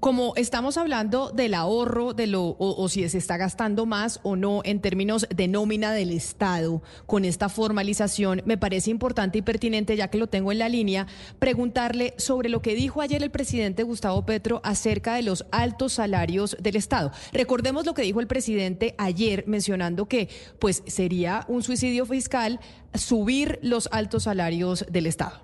como 0.00 0.32
estamos 0.36 0.76
hablando 0.76 1.30
del 1.30 1.54
ahorro 1.54 2.14
de 2.14 2.26
lo 2.26 2.56
o, 2.58 2.88
si 2.88 3.08
se 3.08 3.18
está 3.18 3.36
gastando 3.36 3.86
más 3.86 4.20
o 4.22 4.36
no 4.36 4.60
en 4.64 4.80
términos 4.80 5.26
de 5.34 5.48
nómina 5.48 5.92
del 5.92 6.10
Estado 6.10 6.82
con 7.06 7.24
esta 7.24 7.48
formalización, 7.48 8.42
me 8.44 8.58
parece 8.58 8.90
importante 8.90 9.38
y 9.38 9.42
pertinente, 9.42 9.96
ya 9.96 10.08
que 10.08 10.18
lo 10.18 10.26
tengo 10.26 10.52
en 10.52 10.58
la 10.58 10.68
línea, 10.68 11.06
preguntarle 11.38 12.14
sobre 12.18 12.48
lo 12.48 12.60
que 12.62 12.74
dijo 12.74 13.00
ayer 13.00 13.22
el 13.22 13.30
presidente 13.30 13.82
Gustavo 13.82 14.26
Petro 14.26 14.60
acerca 14.64 15.14
de 15.14 15.22
los 15.22 15.46
altos 15.52 15.94
salarios 15.94 16.56
del 16.60 16.76
Estado. 16.76 17.12
Recordemos 17.32 17.86
lo 17.86 17.94
que 17.94 18.02
dijo 18.02 18.20
el 18.20 18.26
presidente 18.26 18.94
ayer 18.98 19.44
mencionando 19.46 20.06
que 20.06 20.28
pues 20.58 20.82
sería 20.86 21.44
un 21.48 21.62
suicidio 21.62 22.06
fiscal 22.06 22.60
subir 22.94 23.58
los 23.62 23.88
altos 23.92 24.24
salarios 24.24 24.84
del 24.90 25.06
Estado. 25.06 25.40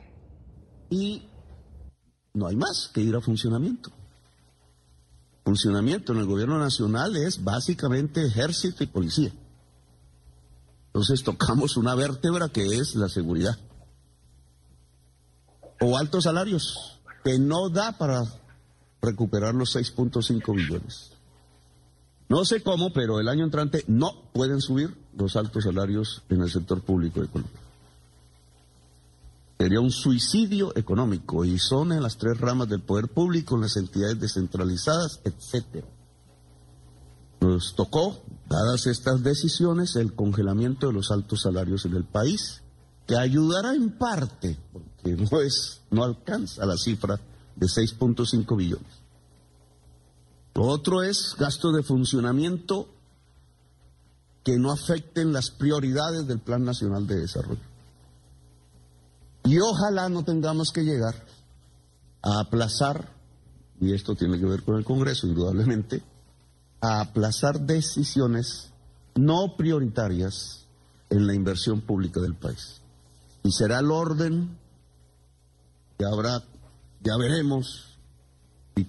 Y 0.89 1.29
no 2.35 2.47
hay 2.47 2.57
más 2.57 2.91
que 2.93 3.01
ir 3.01 3.15
a 3.15 3.21
funcionamiento 3.21 3.93
funcionamiento 5.45 6.13
en 6.13 6.21
el 6.21 6.27
gobierno 6.27 6.59
nacional 6.59 7.17
es 7.17 7.43
básicamente 7.43 8.25
ejército 8.25 8.85
y 8.85 8.87
policía. 8.87 9.33
Entonces 10.87 11.23
tocamos 11.23 11.77
una 11.77 11.95
vértebra 11.95 12.49
que 12.49 12.65
es 12.65 12.95
la 12.97 13.09
seguridad. 13.09 13.59
O 15.81 15.97
altos 15.97 16.25
salarios, 16.25 17.01
que 17.25 17.39
no 17.39 17.71
da 17.71 17.97
para 17.97 18.25
recuperar 19.01 19.55
los 19.55 19.75
6.5 19.77 20.55
billones. 20.55 21.13
No 22.29 22.45
sé 22.45 22.63
cómo, 22.63 22.93
pero 22.93 23.19
el 23.19 23.29
año 23.29 23.45
entrante 23.45 23.85
no 23.89 24.31
pueden 24.33 24.61
subir 24.61 24.97
los 25.17 25.37
altos 25.37 25.65
salarios 25.65 26.23
en 26.29 26.43
el 26.43 26.51
sector 26.51 26.81
público 26.83 27.21
de 27.21 27.29
Colombia. 27.29 27.61
Sería 29.61 29.81
un 29.81 29.91
suicidio 29.91 30.75
económico 30.75 31.45
y 31.45 31.59
son 31.59 31.93
en 31.93 32.03
las 32.03 32.17
tres 32.17 32.41
ramas 32.41 32.67
del 32.71 32.81
poder 32.81 33.09
público, 33.09 33.57
en 33.57 33.61
las 33.61 33.77
entidades 33.77 34.19
descentralizadas, 34.19 35.21
etcétera. 35.23 35.87
Nos 37.43 37.75
tocó, 37.75 38.23
dadas 38.49 38.87
estas 38.87 39.23
decisiones, 39.23 39.97
el 39.97 40.15
congelamiento 40.15 40.87
de 40.87 40.95
los 40.95 41.11
altos 41.11 41.43
salarios 41.43 41.85
en 41.85 41.95
el 41.95 42.05
país, 42.05 42.63
que 43.07 43.19
ayudará 43.19 43.75
en 43.75 43.99
parte, 43.99 44.57
porque 44.73 45.15
no 45.91 46.05
alcanza 46.05 46.65
la 46.65 46.79
cifra 46.79 47.21
de 47.55 47.67
6.5 47.67 48.57
billones. 48.57 48.93
Lo 50.55 50.63
otro 50.69 51.03
es 51.03 51.37
gasto 51.39 51.71
de 51.71 51.83
funcionamiento 51.83 52.89
que 54.43 54.57
no 54.59 54.73
afecten 54.73 55.35
las 55.35 55.51
prioridades 55.51 56.27
del 56.27 56.39
Plan 56.39 56.65
Nacional 56.65 57.07
de 57.07 57.17
Desarrollo. 57.17 57.70
Y 59.51 59.59
ojalá 59.59 60.09
no 60.09 60.23
tengamos 60.23 60.71
que 60.71 60.85
llegar 60.85 61.27
a 62.23 62.39
aplazar, 62.39 63.09
y 63.81 63.93
esto 63.93 64.15
tiene 64.15 64.39
que 64.39 64.47
ver 64.47 64.63
con 64.63 64.77
el 64.77 64.85
Congreso 64.85 65.27
indudablemente, 65.27 66.05
a 66.81 67.01
aplazar 67.01 67.59
decisiones 67.59 68.71
no 69.17 69.57
prioritarias 69.57 70.69
en 71.09 71.27
la 71.27 71.35
inversión 71.35 71.81
pública 71.81 72.21
del 72.21 72.37
país. 72.37 72.81
Y 73.43 73.51
será 73.51 73.81
el 73.81 73.91
orden 73.91 74.57
que 75.99 76.05
habrá, 76.05 76.45
ya 77.03 77.17
veremos, 77.17 77.99
si 78.77 78.87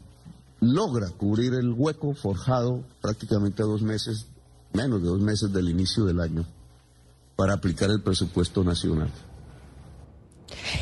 logra 0.59 1.09
cubrir 1.09 1.55
el 1.55 1.73
hueco 1.73 2.13
forjado 2.13 2.83
prácticamente 3.01 3.63
a 3.63 3.65
dos 3.65 3.81
meses, 3.81 4.27
menos 4.73 5.01
de 5.01 5.07
dos 5.07 5.21
meses 5.21 5.51
del 5.51 5.69
inicio 5.69 6.05
del 6.05 6.19
año, 6.19 6.45
para 7.35 7.55
aplicar 7.55 7.89
el 7.89 8.03
presupuesto 8.03 8.63
nacional. 8.63 9.11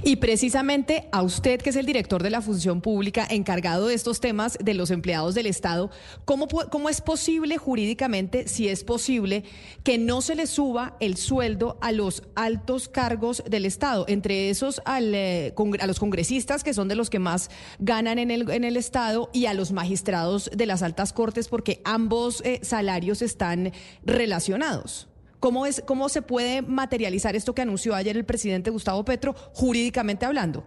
Y 0.04 0.18
precisamente 0.18 1.08
a 1.12 1.22
usted, 1.22 1.62
que 1.62 1.70
es 1.70 1.76
el 1.76 1.86
director 1.86 2.24
de 2.24 2.30
la 2.30 2.42
función 2.42 2.82
pública 2.82 3.28
encargado 3.30 3.88
de 3.88 3.94
estos 3.94 4.20
temas 4.20 4.58
de 4.62 4.74
los 4.74 4.92
empleados 4.92 5.36
del 5.36 5.46
Estado, 5.46 5.90
¿cómo, 6.26 6.48
cómo 6.48 6.90
es 6.90 7.02
posible 7.02 7.58
jurídicamente, 7.58 8.48
si 8.48 8.68
es 8.68 8.84
posible, 8.84 9.44
que 9.84 9.98
no 9.98 10.22
se 10.22 10.36
le 10.36 10.48
suba 10.48 10.96
el 11.00 11.18
sueldo 11.18 11.78
a 11.82 11.92
los 11.92 12.24
altos 12.36 12.90
cargos 12.90 13.44
del 13.50 13.66
Estado, 13.66 14.06
entre 14.08 14.50
esos 14.50 14.82
eh, 15.00 15.54
a 15.80 15.88
los 15.88 16.00
congresistas, 16.00 16.64
que 16.64 16.74
son 16.74 16.88
de 16.88 16.96
los 16.96 17.10
que 17.10 17.20
más 17.20 17.50
ganan 17.80 18.20
en 18.20 18.32
el, 18.32 18.50
en 18.50 18.64
el 18.64 18.78
Estado, 18.78 19.30
y 19.34 19.46
a 19.46 19.54
los 19.54 19.72
magistrados 19.72 20.50
de 20.54 20.66
las 20.66 20.82
altas 20.82 21.14
cortes, 21.14 21.48
porque 21.48 21.82
ambos 21.84 22.42
eh, 22.46 22.60
salarios 22.64 23.22
están 23.22 23.72
relacionados? 24.04 25.08
¿Cómo, 25.40 25.66
es, 25.66 25.82
¿Cómo 25.86 26.10
se 26.10 26.22
puede 26.22 26.62
materializar 26.62 27.36
esto 27.36 27.56
que 27.56 27.62
anunció 27.62 27.96
ayer 27.96 28.18
el 28.18 28.26
presidente 28.26 28.70
Gustavo 28.70 29.06
Petro, 29.06 29.34
jurídicamente 29.54 30.26
hablando? 30.26 30.66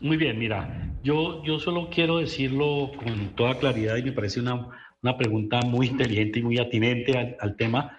Muy 0.00 0.16
bien, 0.16 0.38
mira, 0.38 0.92
yo, 1.02 1.42
yo 1.44 1.58
solo 1.58 1.88
quiero 1.90 2.18
decirlo 2.18 2.92
con 2.96 3.34
toda 3.36 3.58
claridad 3.58 3.96
y 3.96 4.02
me 4.02 4.12
parece 4.12 4.40
una, 4.40 4.68
una 5.02 5.16
pregunta 5.16 5.60
muy 5.62 5.86
inteligente 5.88 6.40
y 6.40 6.42
muy 6.42 6.58
atinente 6.58 7.36
al, 7.40 7.56
tema. 7.56 7.98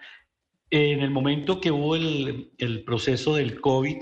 En 0.69 1.01
el 1.01 1.11
momento 1.11 1.59
que 1.59 1.71
hubo 1.71 1.95
el, 1.95 2.51
el 2.57 2.83
proceso 2.83 3.35
del 3.35 3.59
COVID, 3.59 3.97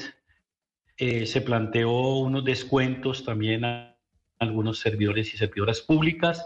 eh, 0.98 1.27
se 1.27 1.41
planteó 1.41 2.17
unos 2.17 2.43
descuentos 2.43 3.24
también 3.24 3.65
a 3.65 3.96
algunos 4.39 4.79
servidores 4.79 5.34
y 5.34 5.38
servidoras 5.38 5.81
públicas 5.81 6.46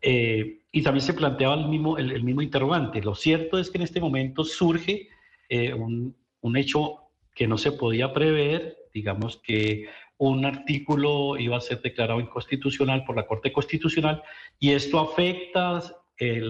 eh, 0.00 0.60
y 0.70 0.82
también 0.82 1.04
se 1.04 1.14
planteaba 1.14 1.54
el 1.54 1.68
mismo, 1.68 1.98
el, 1.98 2.22
mismo 2.22 2.42
interrogante. 2.42 3.02
Lo 3.02 3.14
cierto 3.14 3.58
es 3.58 3.70
que 3.70 3.78
en 3.78 3.84
este 3.84 4.00
momento 4.00 4.44
surge 4.44 5.08
eh, 5.48 5.72
un, 5.72 6.14
un, 6.40 6.56
hecho 6.56 7.10
que 7.34 7.46
no 7.46 7.58
se 7.58 7.72
podía 7.72 8.12
prever, 8.12 8.76
digamos 8.92 9.38
que 9.38 9.86
un 10.18 10.44
artículo 10.44 11.38
iba 11.38 11.56
a 11.56 11.60
ser 11.60 11.80
declarado 11.80 12.20
inconstitucional 12.20 13.04
por 13.04 13.16
la 13.16 13.26
Corte 13.26 13.52
Constitucional 13.52 14.22
y 14.58 14.70
esto 14.70 14.98
afecta 14.98 15.82
eh, 16.18 16.42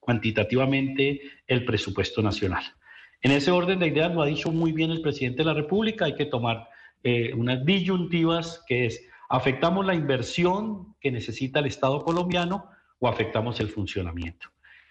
cuantitativamente 0.00 1.20
el 1.46 1.64
presupuesto 1.64 2.22
nacional. 2.22 2.64
En 3.22 3.32
ese 3.32 3.50
orden 3.50 3.78
de 3.78 3.88
ideas 3.88 4.14
lo 4.14 4.22
ha 4.22 4.26
dicho 4.26 4.50
muy 4.50 4.72
bien 4.72 4.90
el 4.90 5.02
presidente 5.02 5.38
de 5.38 5.44
la 5.44 5.54
República, 5.54 6.06
hay 6.06 6.14
que 6.14 6.26
tomar 6.26 6.68
unas 7.34 7.64
disyuntivas 7.64 8.62
que 8.66 8.86
es 8.86 9.10
¿Afectamos 9.32 9.86
la 9.86 9.94
inversión 9.94 10.96
que 11.00 11.12
necesita 11.12 11.60
el 11.60 11.66
Estado 11.66 12.02
colombiano 12.02 12.68
o 12.98 13.06
afectamos 13.06 13.60
el 13.60 13.68
funcionamiento? 13.68 14.48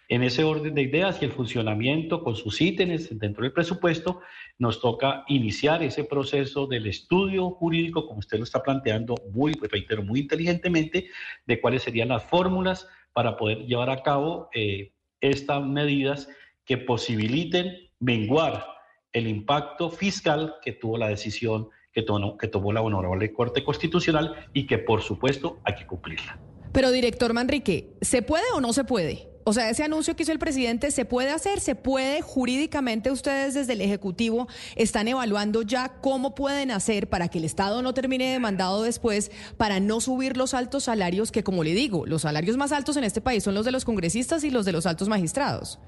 En 0.07 0.23
ese 0.23 0.45
orden 0.45 0.73
de 0.75 0.83
ideas 0.83 1.21
y 1.21 1.25
el 1.25 1.33
funcionamiento 1.33 2.23
con 2.23 2.37
sus 2.37 2.61
ítems 2.61 3.09
dentro 3.19 3.43
del 3.43 3.51
presupuesto, 3.51 4.21
nos 4.57 4.79
toca 4.79 5.25
iniciar 5.27 5.83
ese 5.83 6.05
proceso 6.05 6.67
del 6.67 6.87
estudio 6.87 7.49
jurídico, 7.49 8.07
como 8.07 8.19
usted 8.19 8.37
lo 8.37 8.45
está 8.45 8.63
planteando 8.63 9.15
muy, 9.29 9.51
reitero, 9.51 10.03
muy 10.03 10.21
inteligentemente, 10.21 11.09
de 11.45 11.59
cuáles 11.59 11.83
serían 11.83 12.07
las 12.07 12.23
fórmulas 12.23 12.87
para 13.11 13.35
poder 13.35 13.65
llevar 13.65 13.89
a 13.89 14.01
cabo 14.03 14.49
eh, 14.53 14.93
estas 15.19 15.67
medidas 15.67 16.29
que 16.63 16.77
posibiliten 16.77 17.75
menguar 17.99 18.65
el 19.11 19.27
impacto 19.27 19.89
fiscal 19.89 20.55
que 20.63 20.71
tuvo 20.71 20.97
la 20.97 21.09
decisión 21.09 21.67
que 21.91 22.01
tomó, 22.03 22.37
que 22.37 22.47
tomó 22.47 22.73
la 22.73 22.81
Honorable 22.81 23.31
Corte 23.33 23.63
Constitucional 23.63 24.47
y 24.53 24.67
que 24.67 24.77
por 24.77 25.01
supuesto 25.01 25.59
hay 25.63 25.75
que 25.75 25.87
cumplirla. 25.87 26.39
Pero 26.71 26.91
director 26.91 27.33
Manrique, 27.33 27.93
¿se 28.01 28.21
puede 28.21 28.45
o 28.53 28.61
no 28.61 28.73
se 28.73 28.83
puede? 28.83 29.27
O 29.43 29.53
sea, 29.53 29.71
ese 29.71 29.83
anuncio 29.83 30.15
que 30.15 30.21
hizo 30.21 30.31
el 30.31 30.37
presidente, 30.37 30.91
¿se 30.91 31.05
puede 31.05 31.31
hacer? 31.31 31.59
¿Se 31.59 31.73
puede 31.73 32.21
jurídicamente 32.21 33.09
ustedes 33.09 33.55
desde 33.55 33.73
el 33.73 33.81
Ejecutivo 33.81 34.47
están 34.75 35.07
evaluando 35.07 35.63
ya 35.63 35.89
cómo 36.01 36.35
pueden 36.35 36.69
hacer 36.69 37.09
para 37.09 37.29
que 37.29 37.39
el 37.39 37.45
Estado 37.45 37.81
no 37.81 37.95
termine 37.95 38.31
demandado 38.31 38.83
después, 38.83 39.31
para 39.57 39.79
no 39.79 40.01
subir 40.01 40.37
los 40.37 40.53
altos 40.53 40.83
salarios, 40.83 41.31
que 41.31 41.43
como 41.43 41.63
le 41.63 41.73
digo, 41.73 42.05
los 42.05 42.21
salarios 42.21 42.57
más 42.57 42.71
altos 42.71 42.97
en 42.97 43.05
este 43.05 43.21
país 43.21 43.43
son 43.43 43.55
los 43.55 43.65
de 43.65 43.71
los 43.71 43.85
congresistas 43.85 44.43
y 44.43 44.51
los 44.51 44.65
de 44.65 44.73
los 44.73 44.85
altos 44.85 45.09
magistrados? 45.09 45.79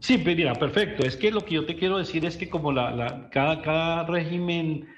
Sí, 0.00 0.16
pues 0.16 0.34
mira, 0.34 0.54
perfecto. 0.54 1.04
Es 1.04 1.16
que 1.16 1.30
lo 1.30 1.44
que 1.44 1.54
yo 1.54 1.66
te 1.66 1.76
quiero 1.76 1.98
decir 1.98 2.24
es 2.24 2.36
que 2.36 2.48
como 2.48 2.72
la, 2.72 3.28
cada, 3.30 3.60
cada 3.60 4.04
régimen 4.04 4.88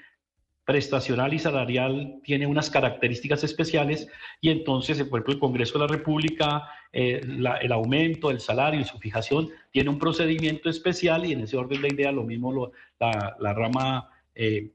prestacional 0.65 1.33
y 1.33 1.39
salarial 1.39 2.21
tiene 2.23 2.47
unas 2.47 2.69
características 2.69 3.43
especiales 3.43 4.07
y 4.39 4.49
entonces, 4.49 4.97
por 5.03 5.19
ejemplo, 5.19 5.33
el 5.33 5.39
Congreso 5.39 5.73
de 5.73 5.79
la 5.79 5.91
República, 5.91 6.69
eh, 6.93 7.19
el 7.21 7.71
aumento 7.73 8.29
del 8.29 8.39
salario 8.39 8.79
y 8.79 8.85
su 8.85 8.97
fijación 8.97 9.49
tiene 9.71 9.89
un 9.89 9.99
procedimiento 9.99 10.69
especial 10.69 11.25
y 11.25 11.33
en 11.33 11.41
ese 11.41 11.57
orden 11.57 11.81
de 11.81 11.89
idea 11.89 12.13
lo 12.13 12.23
mismo 12.23 12.71
la, 12.97 13.53
rama 13.53 14.09
eh, 14.35 14.71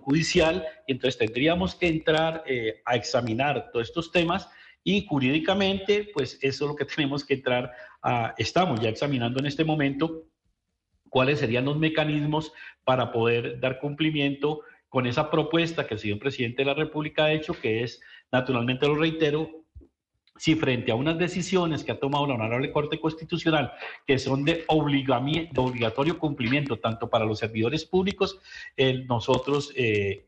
judicial 0.00 0.64
y 0.86 0.92
entonces 0.92 1.18
tendríamos 1.18 1.74
que 1.74 1.88
entrar 1.88 2.42
eh, 2.46 2.80
a 2.86 2.96
examinar 2.96 3.68
todos 3.72 3.88
estos 3.88 4.10
temas 4.10 4.48
y 4.88 5.04
jurídicamente, 5.04 6.10
pues 6.14 6.38
eso 6.40 6.64
es 6.64 6.70
lo 6.70 6.76
que 6.76 6.84
tenemos 6.96 7.24
que 7.24 7.34
entrar 7.34 7.72
a, 8.06 8.34
estamos 8.38 8.80
ya 8.80 8.88
examinando 8.88 9.40
en 9.40 9.46
este 9.46 9.64
momento 9.64 10.22
cuáles 11.10 11.40
serían 11.40 11.64
los 11.64 11.76
mecanismos 11.76 12.52
para 12.84 13.10
poder 13.10 13.58
dar 13.58 13.80
cumplimiento 13.80 14.60
con 14.88 15.06
esa 15.06 15.28
propuesta 15.28 15.86
que 15.86 15.94
el 15.94 16.00
señor 16.00 16.20
presidente 16.20 16.62
de 16.62 16.66
la 16.66 16.74
República 16.74 17.24
ha 17.24 17.32
hecho, 17.32 17.52
que 17.60 17.82
es, 17.82 18.00
naturalmente 18.30 18.86
lo 18.86 18.94
reitero, 18.94 19.50
si 20.36 20.54
frente 20.54 20.92
a 20.92 20.94
unas 20.94 21.18
decisiones 21.18 21.82
que 21.82 21.92
ha 21.92 21.98
tomado 21.98 22.26
la 22.26 22.34
Honorable 22.34 22.70
Corte 22.70 23.00
Constitucional, 23.00 23.72
que 24.06 24.18
son 24.18 24.44
de, 24.44 24.64
obligatorio 24.68 26.18
cumplimiento 26.18 26.78
tanto 26.78 27.10
para 27.10 27.24
los 27.24 27.40
servidores 27.40 27.84
públicos, 27.84 28.38
nosotros 29.08 29.72
eh, 29.74 30.26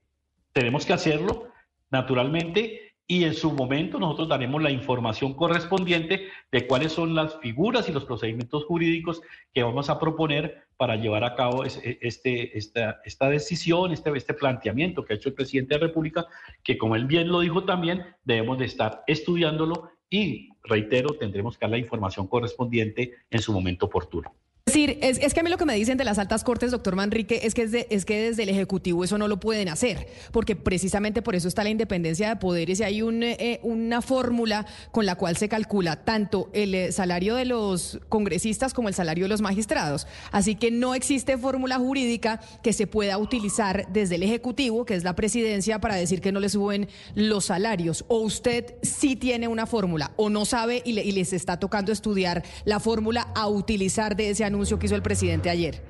tenemos 0.52 0.84
que 0.84 0.94
hacerlo, 0.94 1.48
naturalmente, 1.90 2.87
y 3.10 3.24
en 3.24 3.32
su 3.32 3.50
momento 3.50 3.98
nosotros 3.98 4.28
daremos 4.28 4.62
la 4.62 4.70
información 4.70 5.32
correspondiente 5.32 6.28
de 6.52 6.66
cuáles 6.66 6.92
son 6.92 7.14
las 7.14 7.40
figuras 7.40 7.88
y 7.88 7.92
los 7.92 8.04
procedimientos 8.04 8.66
jurídicos 8.66 9.22
que 9.54 9.62
vamos 9.62 9.88
a 9.88 9.98
proponer 9.98 10.64
para 10.76 10.94
llevar 10.96 11.24
a 11.24 11.34
cabo 11.34 11.64
e, 11.64 11.98
este, 12.02 12.56
esta, 12.56 13.00
esta 13.06 13.30
decisión, 13.30 13.92
este, 13.92 14.14
este 14.14 14.34
planteamiento 14.34 15.04
que 15.04 15.14
ha 15.14 15.16
hecho 15.16 15.30
el 15.30 15.34
presidente 15.34 15.74
de 15.74 15.80
la 15.80 15.86
República, 15.86 16.26
que 16.62 16.76
como 16.76 16.96
él 16.96 17.06
bien 17.06 17.28
lo 17.28 17.40
dijo 17.40 17.64
también, 17.64 18.04
debemos 18.24 18.58
de 18.58 18.66
estar 18.66 19.02
estudiándolo 19.06 19.90
y, 20.10 20.50
reitero, 20.62 21.14
tendremos 21.14 21.56
que 21.56 21.64
dar 21.64 21.70
la 21.70 21.78
información 21.78 22.28
correspondiente 22.28 23.14
en 23.30 23.40
su 23.40 23.54
momento 23.54 23.86
oportuno. 23.86 24.34
Decir, 24.68 24.98
es, 25.00 25.32
que 25.32 25.40
a 25.40 25.42
mí 25.42 25.48
lo 25.48 25.56
que 25.56 25.64
me 25.64 25.74
dicen 25.74 25.96
de 25.96 26.04
las 26.04 26.18
altas 26.18 26.44
cortes, 26.44 26.70
doctor 26.70 26.94
Manrique, 26.94 27.40
es 27.42 27.54
que, 27.54 27.62
es, 27.62 27.72
es, 27.88 28.04
que 28.04 28.20
desde 28.20 28.42
el 28.42 28.50
Ejecutivo 28.50 29.02
eso 29.02 29.16
no 29.16 29.26
lo 29.26 29.40
pueden 29.40 29.70
hacer, 29.70 30.08
porque 30.30 30.56
precisamente 30.56 31.22
por 31.22 31.34
eso 31.34 31.48
está 31.48 31.64
la 31.64 31.70
independencia 31.70 32.28
de 32.28 32.36
poderes 32.36 32.80
y 32.80 32.82
hay 32.82 33.00
un, 33.00 33.22
eh, 33.22 33.60
una 33.62 34.02
fórmula 34.02 34.66
con 34.92 35.06
la 35.06 35.14
cual 35.14 35.38
se 35.38 35.48
calcula 35.48 36.04
tanto 36.04 36.50
el 36.52 36.74
eh, 36.74 36.92
salario 36.92 37.34
de 37.34 37.46
los 37.46 37.98
congresistas 38.10 38.74
como 38.74 38.88
el 38.88 38.94
salario 38.94 39.24
de 39.24 39.30
los 39.30 39.40
magistrados. 39.40 40.06
Así 40.32 40.54
que 40.54 40.70
no 40.70 40.94
existe 40.94 41.38
fórmula 41.38 41.78
jurídica 41.78 42.38
que 42.62 42.74
se 42.74 42.86
pueda 42.86 43.16
utilizar 43.16 43.90
desde 43.90 44.16
el 44.16 44.22
Ejecutivo, 44.22 44.84
que 44.84 44.96
es 44.96 45.02
la 45.02 45.16
presidencia, 45.16 45.80
para 45.80 45.94
decir 45.94 46.20
que 46.20 46.30
no 46.30 46.40
le 46.40 46.50
suben 46.50 46.88
los 47.14 47.46
salarios. 47.46 48.04
O 48.08 48.18
usted 48.18 48.74
sí 48.82 49.16
tiene 49.16 49.48
una 49.48 49.64
fórmula, 49.66 50.12
o 50.16 50.28
no 50.28 50.44
sabe 50.44 50.82
y, 50.84 50.98
y 50.98 51.12
les 51.12 51.32
está 51.32 51.58
tocando 51.58 51.90
estudiar 51.90 52.44
la 52.66 52.80
fórmula 52.80 53.28
a 53.34 53.48
utilizar 53.48 54.14
de 54.14 54.28
ese 54.28 54.44
anuncio 54.44 54.57
anuncio 54.58 54.78
que 54.78 54.86
hizo 54.86 54.96
el 54.96 55.02
presidente 55.02 55.48
ayer? 55.48 55.82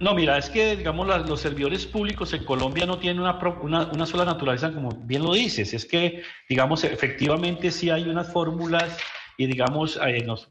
No, 0.00 0.14
mira, 0.14 0.36
es 0.36 0.50
que, 0.50 0.76
digamos, 0.76 1.06
los 1.28 1.40
servidores 1.40 1.86
públicos 1.86 2.32
en 2.32 2.44
Colombia 2.44 2.84
no 2.84 2.98
tienen 2.98 3.20
una, 3.20 4.06
sola 4.06 4.24
naturaleza, 4.24 4.72
como 4.72 4.90
bien 4.90 5.22
lo 5.22 5.32
dices. 5.32 5.72
Es 5.72 5.86
que, 5.86 6.22
digamos, 6.48 6.84
efectivamente 6.84 7.70
sí 7.70 7.90
hay 7.90 8.08
unas 8.08 8.32
fórmulas 8.32 8.98
y, 9.38 9.46
digamos, 9.46 9.98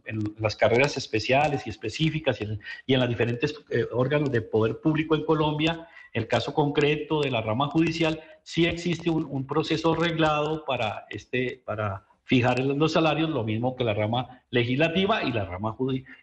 en, 0.05 0.23
las 0.39 0.55
carreras 0.55 0.97
especiales 0.97 1.67
y 1.67 1.69
específicas 1.69 2.39
y 2.39 2.45
en, 2.45 2.61
y 2.85 2.95
los 2.95 3.09
diferentes 3.09 3.53
eh, 3.69 3.85
órganos 3.91 4.31
de 4.31 4.41
poder 4.41 4.79
público 4.79 5.15
en 5.15 5.25
Colombia, 5.25 5.87
el 6.13 6.27
caso 6.27 6.53
concreto 6.53 7.21
de 7.21 7.31
la 7.31 7.41
rama 7.41 7.67
judicial, 7.67 8.21
sí 8.43 8.65
existe 8.65 9.09
un, 9.09 9.25
un 9.25 9.45
proceso 9.45 9.93
reglado 9.93 10.63
para, 10.63 11.05
este, 11.09 11.61
para 11.65 12.05
fijar 12.25 12.59
los 12.59 12.93
salarios, 12.93 13.29
lo 13.29 13.43
mismo 13.43 13.75
que 13.75 13.83
la 13.83 13.93
rama 13.93 14.41
legislativa 14.49 15.23
y 15.23 15.31
la 15.31 15.45
rama, 15.45 15.75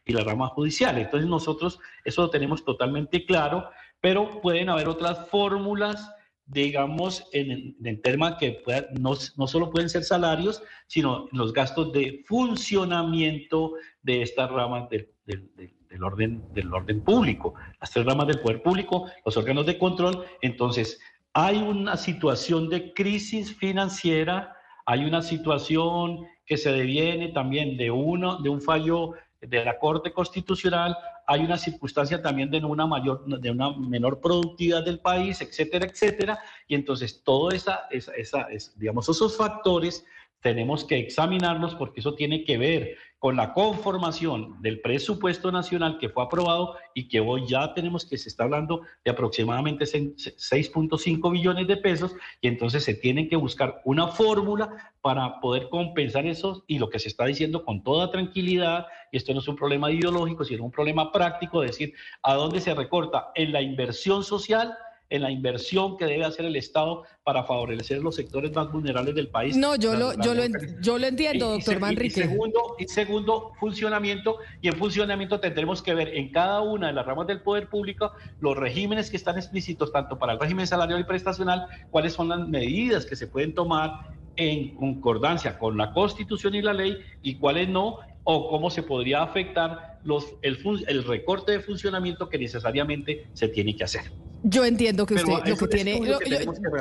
y 0.04 0.12
la 0.12 0.25
rama 0.25 0.49
judicial. 0.49 0.99
Entonces 0.99 1.28
nosotros 1.28 1.78
eso 2.04 2.23
lo 2.23 2.30
tenemos 2.30 2.64
totalmente 2.64 3.25
claro, 3.26 3.71
pero 4.00 4.40
pueden 4.40 4.71
haber 4.71 4.88
otras 4.88 5.28
fórmulas, 5.28 6.11
digamos, 6.47 7.28
en, 7.33 7.76
el 7.85 8.00
tema 8.00 8.38
que 8.38 8.62
no, 8.99 9.12
no, 9.37 9.47
solo 9.47 9.71
pueden 9.71 9.88
ser 9.88 10.02
salarios, 10.02 10.62
sino 10.87 11.28
los 11.33 11.52
gastos 11.52 11.92
de 11.92 12.25
funcionamiento 12.26 13.75
de 14.02 14.23
estas 14.23 14.50
ramas 14.50 14.88
del, 14.88 15.11
del 15.26 16.02
orden, 16.02 16.42
del 16.54 16.73
orden 16.73 17.02
público, 17.02 17.54
las 17.80 17.90
tres 17.90 18.07
ramas 18.07 18.26
del 18.26 18.40
poder 18.40 18.62
público, 18.62 19.11
los 19.25 19.37
órganos 19.37 19.66
de 19.66 19.78
control. 19.78 20.25
Entonces, 20.40 20.99
hay 21.35 21.59
una 21.59 21.97
situación 21.97 22.69
de 22.69 22.92
crisis 22.95 23.54
financiera 23.54 24.57
hay 24.90 25.04
una 25.04 25.22
situación 25.22 26.26
que 26.44 26.56
se 26.56 26.72
deviene 26.72 27.28
también 27.28 27.76
de, 27.76 27.92
uno, 27.92 28.38
de 28.42 28.48
un 28.48 28.60
fallo 28.60 29.12
de 29.40 29.64
la 29.64 29.78
Corte 29.78 30.12
Constitucional, 30.12 30.96
hay 31.28 31.44
una 31.44 31.56
circunstancia 31.58 32.20
también 32.20 32.50
de 32.50 32.58
una 32.58 32.88
mayor, 32.88 33.24
de 33.24 33.52
una 33.52 33.70
menor 33.78 34.20
productividad 34.20 34.84
del 34.84 34.98
país, 34.98 35.40
etcétera, 35.42 35.86
etcétera, 35.86 36.40
y 36.66 36.74
entonces 36.74 37.22
todo 37.22 37.52
esa, 37.52 37.86
esa, 37.92 38.14
esa 38.14 38.48
digamos, 38.74 39.08
esos 39.08 39.36
factores 39.36 40.04
tenemos 40.40 40.84
que 40.84 40.98
examinarlos 40.98 41.76
porque 41.76 42.00
eso 42.00 42.16
tiene 42.16 42.42
que 42.42 42.58
ver 42.58 42.96
con 43.21 43.37
la 43.37 43.52
conformación 43.52 44.56
del 44.63 44.80
presupuesto 44.80 45.52
nacional 45.52 45.99
que 45.99 46.09
fue 46.09 46.25
aprobado 46.25 46.76
y 46.95 47.06
que 47.06 47.21
hoy 47.21 47.47
ya 47.47 47.75
tenemos 47.75 48.06
que 48.06 48.17
se 48.17 48.30
está 48.30 48.45
hablando 48.45 48.80
de 49.04 49.11
aproximadamente 49.11 49.85
6.5 49.85 51.30
billones 51.30 51.69
de 51.69 51.76
pesos 51.76 52.17
y 52.41 52.49
entonces 52.49 52.83
se 52.83 52.95
tiene 52.95 53.28
que 53.28 53.37
buscar 53.37 53.83
una 53.85 54.09
fórmula 54.09 54.95
para 55.02 55.39
poder 55.41 55.69
compensar 55.69 56.25
eso 56.25 56.65
y 56.67 56.78
lo 56.78 56.89
que 56.89 56.99
se 56.99 57.09
está 57.09 57.26
diciendo 57.26 57.63
con 57.63 57.83
toda 57.83 58.11
tranquilidad, 58.11 58.87
y 59.13 59.19
esto 59.19 59.35
no 59.35 59.41
es 59.41 59.49
un 59.49 59.56
problema 59.56 59.93
ideológico, 59.93 60.43
sino 60.43 60.65
un 60.65 60.71
problema 60.71 61.13
práctico, 61.13 61.61
decir 61.61 61.93
a 62.23 62.35
dónde 62.35 62.59
se 62.63 62.75
recorta 62.75 63.33
en 63.35 63.52
la 63.52 63.61
inversión 63.61 64.25
social 64.25 64.73
en 65.10 65.23
la 65.23 65.30
inversión 65.30 65.96
que 65.96 66.06
debe 66.06 66.25
hacer 66.25 66.46
el 66.46 66.56
Estado 66.56 67.02
para 67.25 67.42
favorecer 67.44 67.99
los 67.99 68.14
sectores 68.14 68.54
más 68.54 68.70
vulnerables 68.73 69.14
del 69.14 69.28
país. 69.28 69.56
No, 69.56 69.75
yo, 69.76 69.94
lo, 69.94 70.14
yo, 70.23 70.34
lo, 70.34 70.42
yo 70.80 70.99
lo 70.99 71.06
entiendo, 71.06 71.50
doctor 71.50 71.80
Manrique. 71.80 72.20
Y 72.20 72.23
segundo, 72.23 72.76
y 72.78 72.84
segundo, 72.86 73.52
funcionamiento, 73.58 74.38
y 74.62 74.68
en 74.68 74.76
funcionamiento 74.76 75.40
tendremos 75.40 75.82
que 75.82 75.94
ver 75.94 76.16
en 76.16 76.30
cada 76.30 76.62
una 76.62 76.86
de 76.86 76.92
las 76.92 77.04
ramas 77.04 77.26
del 77.26 77.42
poder 77.42 77.68
público 77.68 78.12
los 78.40 78.56
regímenes 78.56 79.10
que 79.10 79.16
están 79.16 79.36
explícitos, 79.36 79.92
tanto 79.92 80.18
para 80.18 80.34
el 80.34 80.40
régimen 80.40 80.66
salarial 80.66 81.00
y 81.00 81.04
prestacional, 81.04 81.66
cuáles 81.90 82.12
son 82.12 82.28
las 82.28 82.49
medidas 82.49 83.04
que 83.04 83.16
se 83.16 83.26
pueden 83.26 83.54
tomar 83.54 84.14
en 84.36 84.75
concordancia 84.76 85.58
con 85.58 85.76
la 85.76 85.92
Constitución 85.92 86.54
y 86.54 86.62
la 86.62 86.73
ley 86.73 86.99
y 87.20 87.34
cuáles 87.34 87.68
no, 87.68 87.99
o 88.30 88.49
cómo 88.49 88.71
se 88.71 88.82
podría 88.82 89.23
afectar 89.23 89.99
los, 90.04 90.25
el, 90.43 90.58
el 90.86 91.04
recorte 91.04 91.52
de 91.52 91.60
funcionamiento 91.60 92.28
que 92.28 92.38
necesariamente 92.38 93.26
se 93.34 93.49
tiene 93.49 93.76
que 93.76 93.84
hacer. 93.84 94.02
Yo 94.43 94.64
entiendo 94.64 95.04
que 95.04 95.14
usted 95.14 95.28
lo 95.28 95.56
que 95.56 95.69
tiene. 95.69 96.00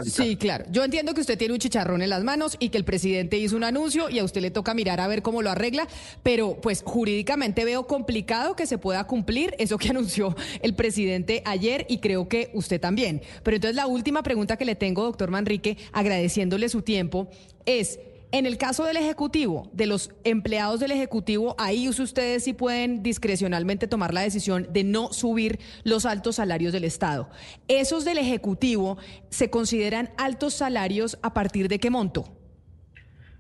sí, 0.06 0.38
claro. 0.38 0.66
Yo 0.72 0.84
entiendo 0.84 1.14
que 1.14 1.22
usted 1.22 1.38
tiene 1.38 1.54
un 1.54 1.60
chicharrón 1.60 2.02
en 2.02 2.10
las 2.10 2.24
manos 2.24 2.56
y 2.60 2.70
que 2.70 2.78
el 2.78 2.86
presidente 2.86 3.38
hizo 3.38 3.58
un 3.58 3.66
anuncio 3.66 4.10
y 4.10 4.20
a 4.20 4.24
usted 4.24 4.42
le 4.42 4.52
toca 4.52 4.74
mirar 4.74 5.02
a 5.02 5.08
ver 5.08 5.22
cómo 5.22 5.42
lo 5.42 5.50
arregla, 5.50 5.88
pero 6.24 6.60
pues 6.62 6.84
jurídicamente 6.86 7.66
veo 7.66 7.86
complicado 7.86 8.56
que 8.56 8.66
se 8.66 8.78
pueda 8.78 9.06
cumplir 9.08 9.56
eso 9.60 9.78
que 9.78 9.90
anunció 9.90 10.36
el 10.62 10.74
presidente 10.74 11.42
ayer 11.46 11.86
y 11.90 11.98
creo 11.98 12.30
que 12.30 12.50
usted 12.54 12.80
también. 12.80 13.22
Pero 13.44 13.56
entonces 13.56 13.76
la 13.76 13.88
última 13.88 14.24
pregunta 14.24 14.56
que 14.56 14.66
le 14.66 14.76
tengo, 14.76 15.04
doctor 15.04 15.30
Manrique, 15.30 15.78
agradeciéndole 15.92 16.70
su 16.70 16.82
tiempo, 16.82 17.28
es. 17.66 18.00
En 18.32 18.46
el 18.46 18.60
caso 18.60 18.86
del 18.86 18.98
Ejecutivo, 18.98 19.72
de 19.74 19.88
los 19.88 20.12
empleados 20.24 20.80
del 20.80 20.92
Ejecutivo, 20.92 21.56
ahí 21.58 21.90
ustedes 21.90 22.44
sí 22.44 22.54
pueden 22.54 23.02
discrecionalmente 23.02 23.88
tomar 23.88 24.14
la 24.14 24.22
decisión 24.22 24.68
de 24.70 24.84
no 24.84 25.12
subir 25.12 25.60
los 25.84 26.06
altos 26.06 26.36
salarios 26.36 26.72
del 26.72 26.84
Estado. 26.84 27.30
¿Esos 27.68 28.06
del 28.06 28.20
Ejecutivo 28.20 29.00
se 29.30 29.50
consideran 29.50 30.12
altos 30.18 30.54
salarios 30.54 31.18
a 31.24 31.34
partir 31.34 31.70
de 31.70 31.80
qué 31.80 31.90
monto? 31.90 32.26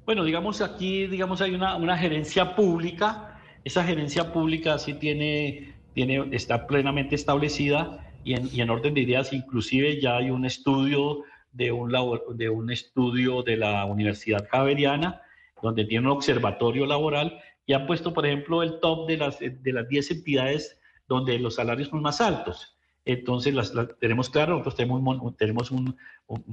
Bueno, 0.06 0.23
digamos 0.23 0.60
aquí, 0.60 1.06
digamos, 1.06 1.39
hay 1.41 1.54
una, 1.54 1.97
gerencia 1.97 2.56
pública. 2.56 3.39
Esa 3.63 3.84
gerencia 3.84 4.34
pública 4.34 4.80
sí 4.80 4.95
tiene, 4.95 5.75
tiene, 5.93 6.30
está 6.32 6.65
plenamente 6.65 7.13
establecida 7.13 8.08
y 8.23 8.34
en 8.34 8.69
orden 8.71 8.95
de 8.95 9.02
ideas, 9.02 9.34
inclusive 9.34 10.02
ya 10.02 10.17
hay 10.17 10.32
un 10.32 10.45
estudio 10.45 11.23
de 11.52 11.72
un, 11.72 11.94
de 12.36 12.50
un 12.50 12.72
estudio 12.72 13.44
de 13.44 13.58
la 13.58 13.86
Universidad 13.86 14.48
Javeriana, 14.50 15.22
donde 15.62 15.86
tiene 15.86 16.08
un 16.08 16.14
observatorio 16.14 16.86
laboral 16.86 17.40
y 17.66 17.74
han 17.74 17.86
puesto, 17.86 18.14
por 18.14 18.26
ejemplo, 18.26 18.64
el 18.64 18.80
top 18.80 19.08
de 19.08 19.18
las, 19.18 19.40
de 19.40 19.74
las 19.74 19.88
10 19.88 20.12
entidades 20.12 20.80
donde 21.08 21.38
los 21.40 21.56
salarios 21.56 21.90
son 21.90 22.02
más 22.02 22.22
altos. 22.22 22.76
Entonces, 23.06 23.54
las, 23.54 23.74
tenemos 24.00 24.30
claro, 24.30 24.54
nosotros 24.54 24.76
tenemos, 24.76 25.38
tenemos 25.38 25.72
un, 25.72 25.98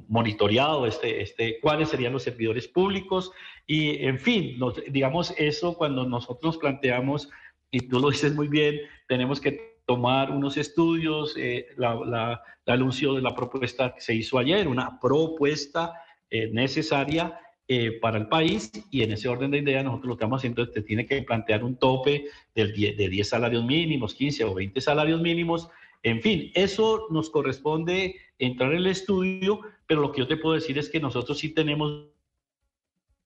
monitoreado 0.09 0.87
este, 0.87 1.21
este, 1.21 1.61
cuáles 1.61 1.91
serían 1.91 2.15
los 2.15 2.23
servidores 2.23 2.67
públicos 2.67 3.31
y, 3.67 4.05
en 4.07 4.19
fin, 4.19 4.59
digamos 4.89 5.35
eso 5.37 5.77
cuando 5.77 6.07
nosotros 6.07 6.57
planteamos, 6.57 7.29
y 7.71 7.81
tú 7.81 8.01
lo 8.01 8.11
dices 8.11 8.35
muy 8.35 8.49
bien, 8.49 8.81
tenemos 9.07 9.41
que 9.41 9.76
tomar 9.87 10.33
unos 10.33 10.57
estudios, 10.57 11.35
eh, 11.39 11.69
la, 11.77 12.43
anuncio 12.67 13.15
de 13.15 13.23
la 13.23 13.35
propuesta 13.35 13.95
que 13.95 14.01
se 14.01 14.15
hizo 14.15 14.39
ayer, 14.39 14.67
una 14.67 14.99
propuesta 15.01 15.95
eh, 16.29 16.51
necesaria 16.53 17.39
eh, 17.69 17.93
para 18.01 18.19
el 18.19 18.27
país 18.27 18.71
y 18.91 19.03
en 19.03 19.13
ese 19.13 19.29
orden 19.29 19.53
de 19.53 19.59
ideas 19.59 19.85
nosotros 19.85 20.09
lo 20.09 20.17
que 20.17 20.25
estamos 20.25 20.41
haciendo 20.41 20.65
es 20.65 20.71
que 20.71 20.83
tiene 20.83 21.07
que 21.07 21.23
plantear 21.23 21.65
un 21.65 21.77
tope 21.77 22.27
de 22.55 22.73
10, 22.73 22.97
de 22.97 23.09
10 23.09 23.29
salarios 23.29 23.65
mínimos, 23.65 24.15
15 24.15 24.45
o 24.45 24.55
20 24.55 24.81
salarios 24.81 25.21
mínimos. 25.21 25.69
En 26.03 26.21
fin, 26.21 26.51
eso 26.55 27.07
nos 27.11 27.31
corresponde 27.31 28.17
entrar 28.39 28.73
en 28.73 28.79
el 28.79 28.87
estudio, 28.89 29.61
pero 29.87 30.01
lo 30.01 30.11
que 30.11 30.21
yo 30.21 30.27
te 30.27 30.37
puedo 30.37 30.57
decir 30.57 30.79
es 30.79 30.91
que 30.91 31.01
nosotros 31.01 31.39
sí 31.39 31.55
tenemos 31.55 32.09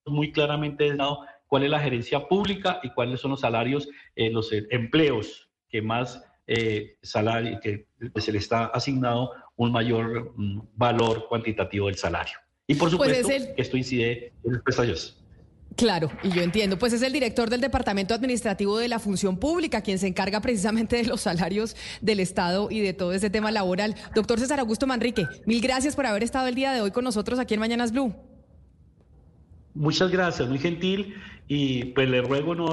muy 0.04 0.30
claramente 0.32 0.94
dado 0.94 1.20
cuál 1.46 1.64
es 1.64 1.70
la 1.70 1.80
gerencia 1.80 2.28
pública 2.28 2.80
y 2.82 2.90
cuáles 2.90 3.20
son 3.20 3.32
los 3.32 3.40
salarios, 3.40 3.88
los 4.14 4.50
empleos 4.52 5.48
que 5.68 5.82
más 5.82 6.22
eh, 6.52 6.96
salario, 7.00 7.60
que 7.60 7.86
se 8.16 8.32
le 8.32 8.38
está 8.38 8.66
asignado 8.66 9.30
un 9.54 9.70
mayor 9.70 10.32
mm, 10.36 10.62
valor 10.74 11.28
cuantitativo 11.28 11.86
del 11.86 11.94
salario. 11.94 12.34
Y 12.66 12.74
por 12.74 12.90
pues 12.90 13.14
supuesto 13.14 13.28
que 13.28 13.54
esto 13.56 13.76
incide 13.76 14.32
en 14.42 14.52
los 14.54 14.62
prestadores. 14.62 15.16
Claro, 15.76 16.10
y 16.24 16.30
yo 16.30 16.42
entiendo. 16.42 16.76
Pues 16.76 16.92
es 16.92 17.02
el 17.02 17.12
director 17.12 17.50
del 17.50 17.60
Departamento 17.60 18.14
Administrativo 18.14 18.78
de 18.78 18.88
la 18.88 18.98
Función 18.98 19.36
Pública 19.36 19.80
quien 19.82 20.00
se 20.00 20.08
encarga 20.08 20.40
precisamente 20.40 20.96
de 20.96 21.04
los 21.04 21.20
salarios 21.20 21.76
del 22.00 22.18
Estado 22.18 22.68
y 22.68 22.80
de 22.80 22.94
todo 22.94 23.12
ese 23.12 23.30
tema 23.30 23.52
laboral. 23.52 23.94
Doctor 24.16 24.40
César 24.40 24.58
Augusto 24.58 24.88
Manrique, 24.88 25.28
mil 25.46 25.60
gracias 25.60 25.94
por 25.94 26.06
haber 26.06 26.24
estado 26.24 26.48
el 26.48 26.56
día 26.56 26.72
de 26.72 26.80
hoy 26.80 26.90
con 26.90 27.04
nosotros 27.04 27.38
aquí 27.38 27.54
en 27.54 27.60
Mañanas 27.60 27.92
Blue. 27.92 28.12
Muchas 29.72 30.10
gracias, 30.10 30.48
muy 30.48 30.58
gentil. 30.58 31.14
Y 31.52 31.86
pues 31.86 32.08
le 32.08 32.22
ruego 32.22 32.54
no, 32.54 32.68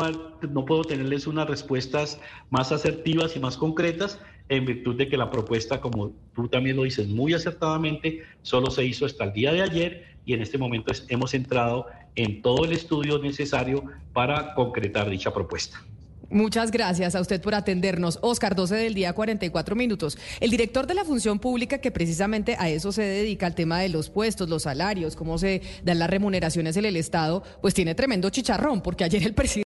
no 0.52 0.66
puedo 0.66 0.84
tenerles 0.84 1.26
unas 1.26 1.50
respuestas 1.50 2.22
más 2.52 2.72
asertivas 2.72 3.36
y 3.36 3.40
más 3.40 3.58
concretas 3.58 4.22
en 4.50 4.68
virtud 4.68 4.96
de 4.96 5.10
que 5.10 5.18
la 5.18 5.32
propuesta, 5.32 5.82
como 5.82 6.12
tú 6.36 6.48
también 6.48 6.76
lo 6.78 6.84
dices 6.84 7.08
muy 7.08 7.34
acertadamente, 7.34 8.22
solo 8.44 8.70
se 8.70 8.86
hizo 8.86 9.08
hasta 9.08 9.24
el 9.24 9.34
día 9.34 9.52
de 9.52 9.64
ayer 9.64 10.06
y 10.26 10.36
en 10.36 10.44
este 10.44 10.60
momento 10.60 10.94
hemos 11.10 11.34
entrado 11.34 11.88
en 12.14 12.44
todo 12.44 12.66
el 12.66 12.72
estudio 12.72 13.18
necesario 13.18 13.84
para 14.14 14.54
concretar 14.54 15.10
dicha 15.10 15.34
propuesta. 15.34 15.84
Muchas 16.30 16.72
gracias 16.72 17.16
a 17.16 17.22
usted 17.22 17.42
por 17.42 17.56
atendernos. 17.56 18.20
Oscar, 18.22 18.54
12 18.54 18.76
del 18.76 18.94
día, 18.94 19.14
44 19.14 19.76
minutos. 19.78 20.18
El 20.42 20.52
director 20.52 20.86
de 20.86 20.94
la 20.94 21.06
función 21.06 21.40
pública, 21.40 21.78
que 21.78 21.90
precisamente 21.90 22.58
a 22.60 22.70
eso 22.70 22.92
se 22.92 23.04
dedica, 23.04 23.46
al 23.46 23.56
tema 23.56 23.80
de 23.80 23.88
los 23.88 24.10
puestos, 24.10 24.50
los 24.50 24.64
salarios, 24.64 25.16
cómo 25.16 25.38
se 25.38 25.62
dan 25.84 26.00
las 26.00 26.10
remuneraciones 26.10 26.76
en 26.76 26.84
el 26.84 26.98
Estado, 26.98 27.44
pues 27.62 27.74
tiene 27.74 27.96
tremendo 27.96 28.30
chicharrón, 28.30 28.82
porque 28.82 29.06
ayer 29.06 29.24
el 29.24 29.34
presidente... 29.34 29.56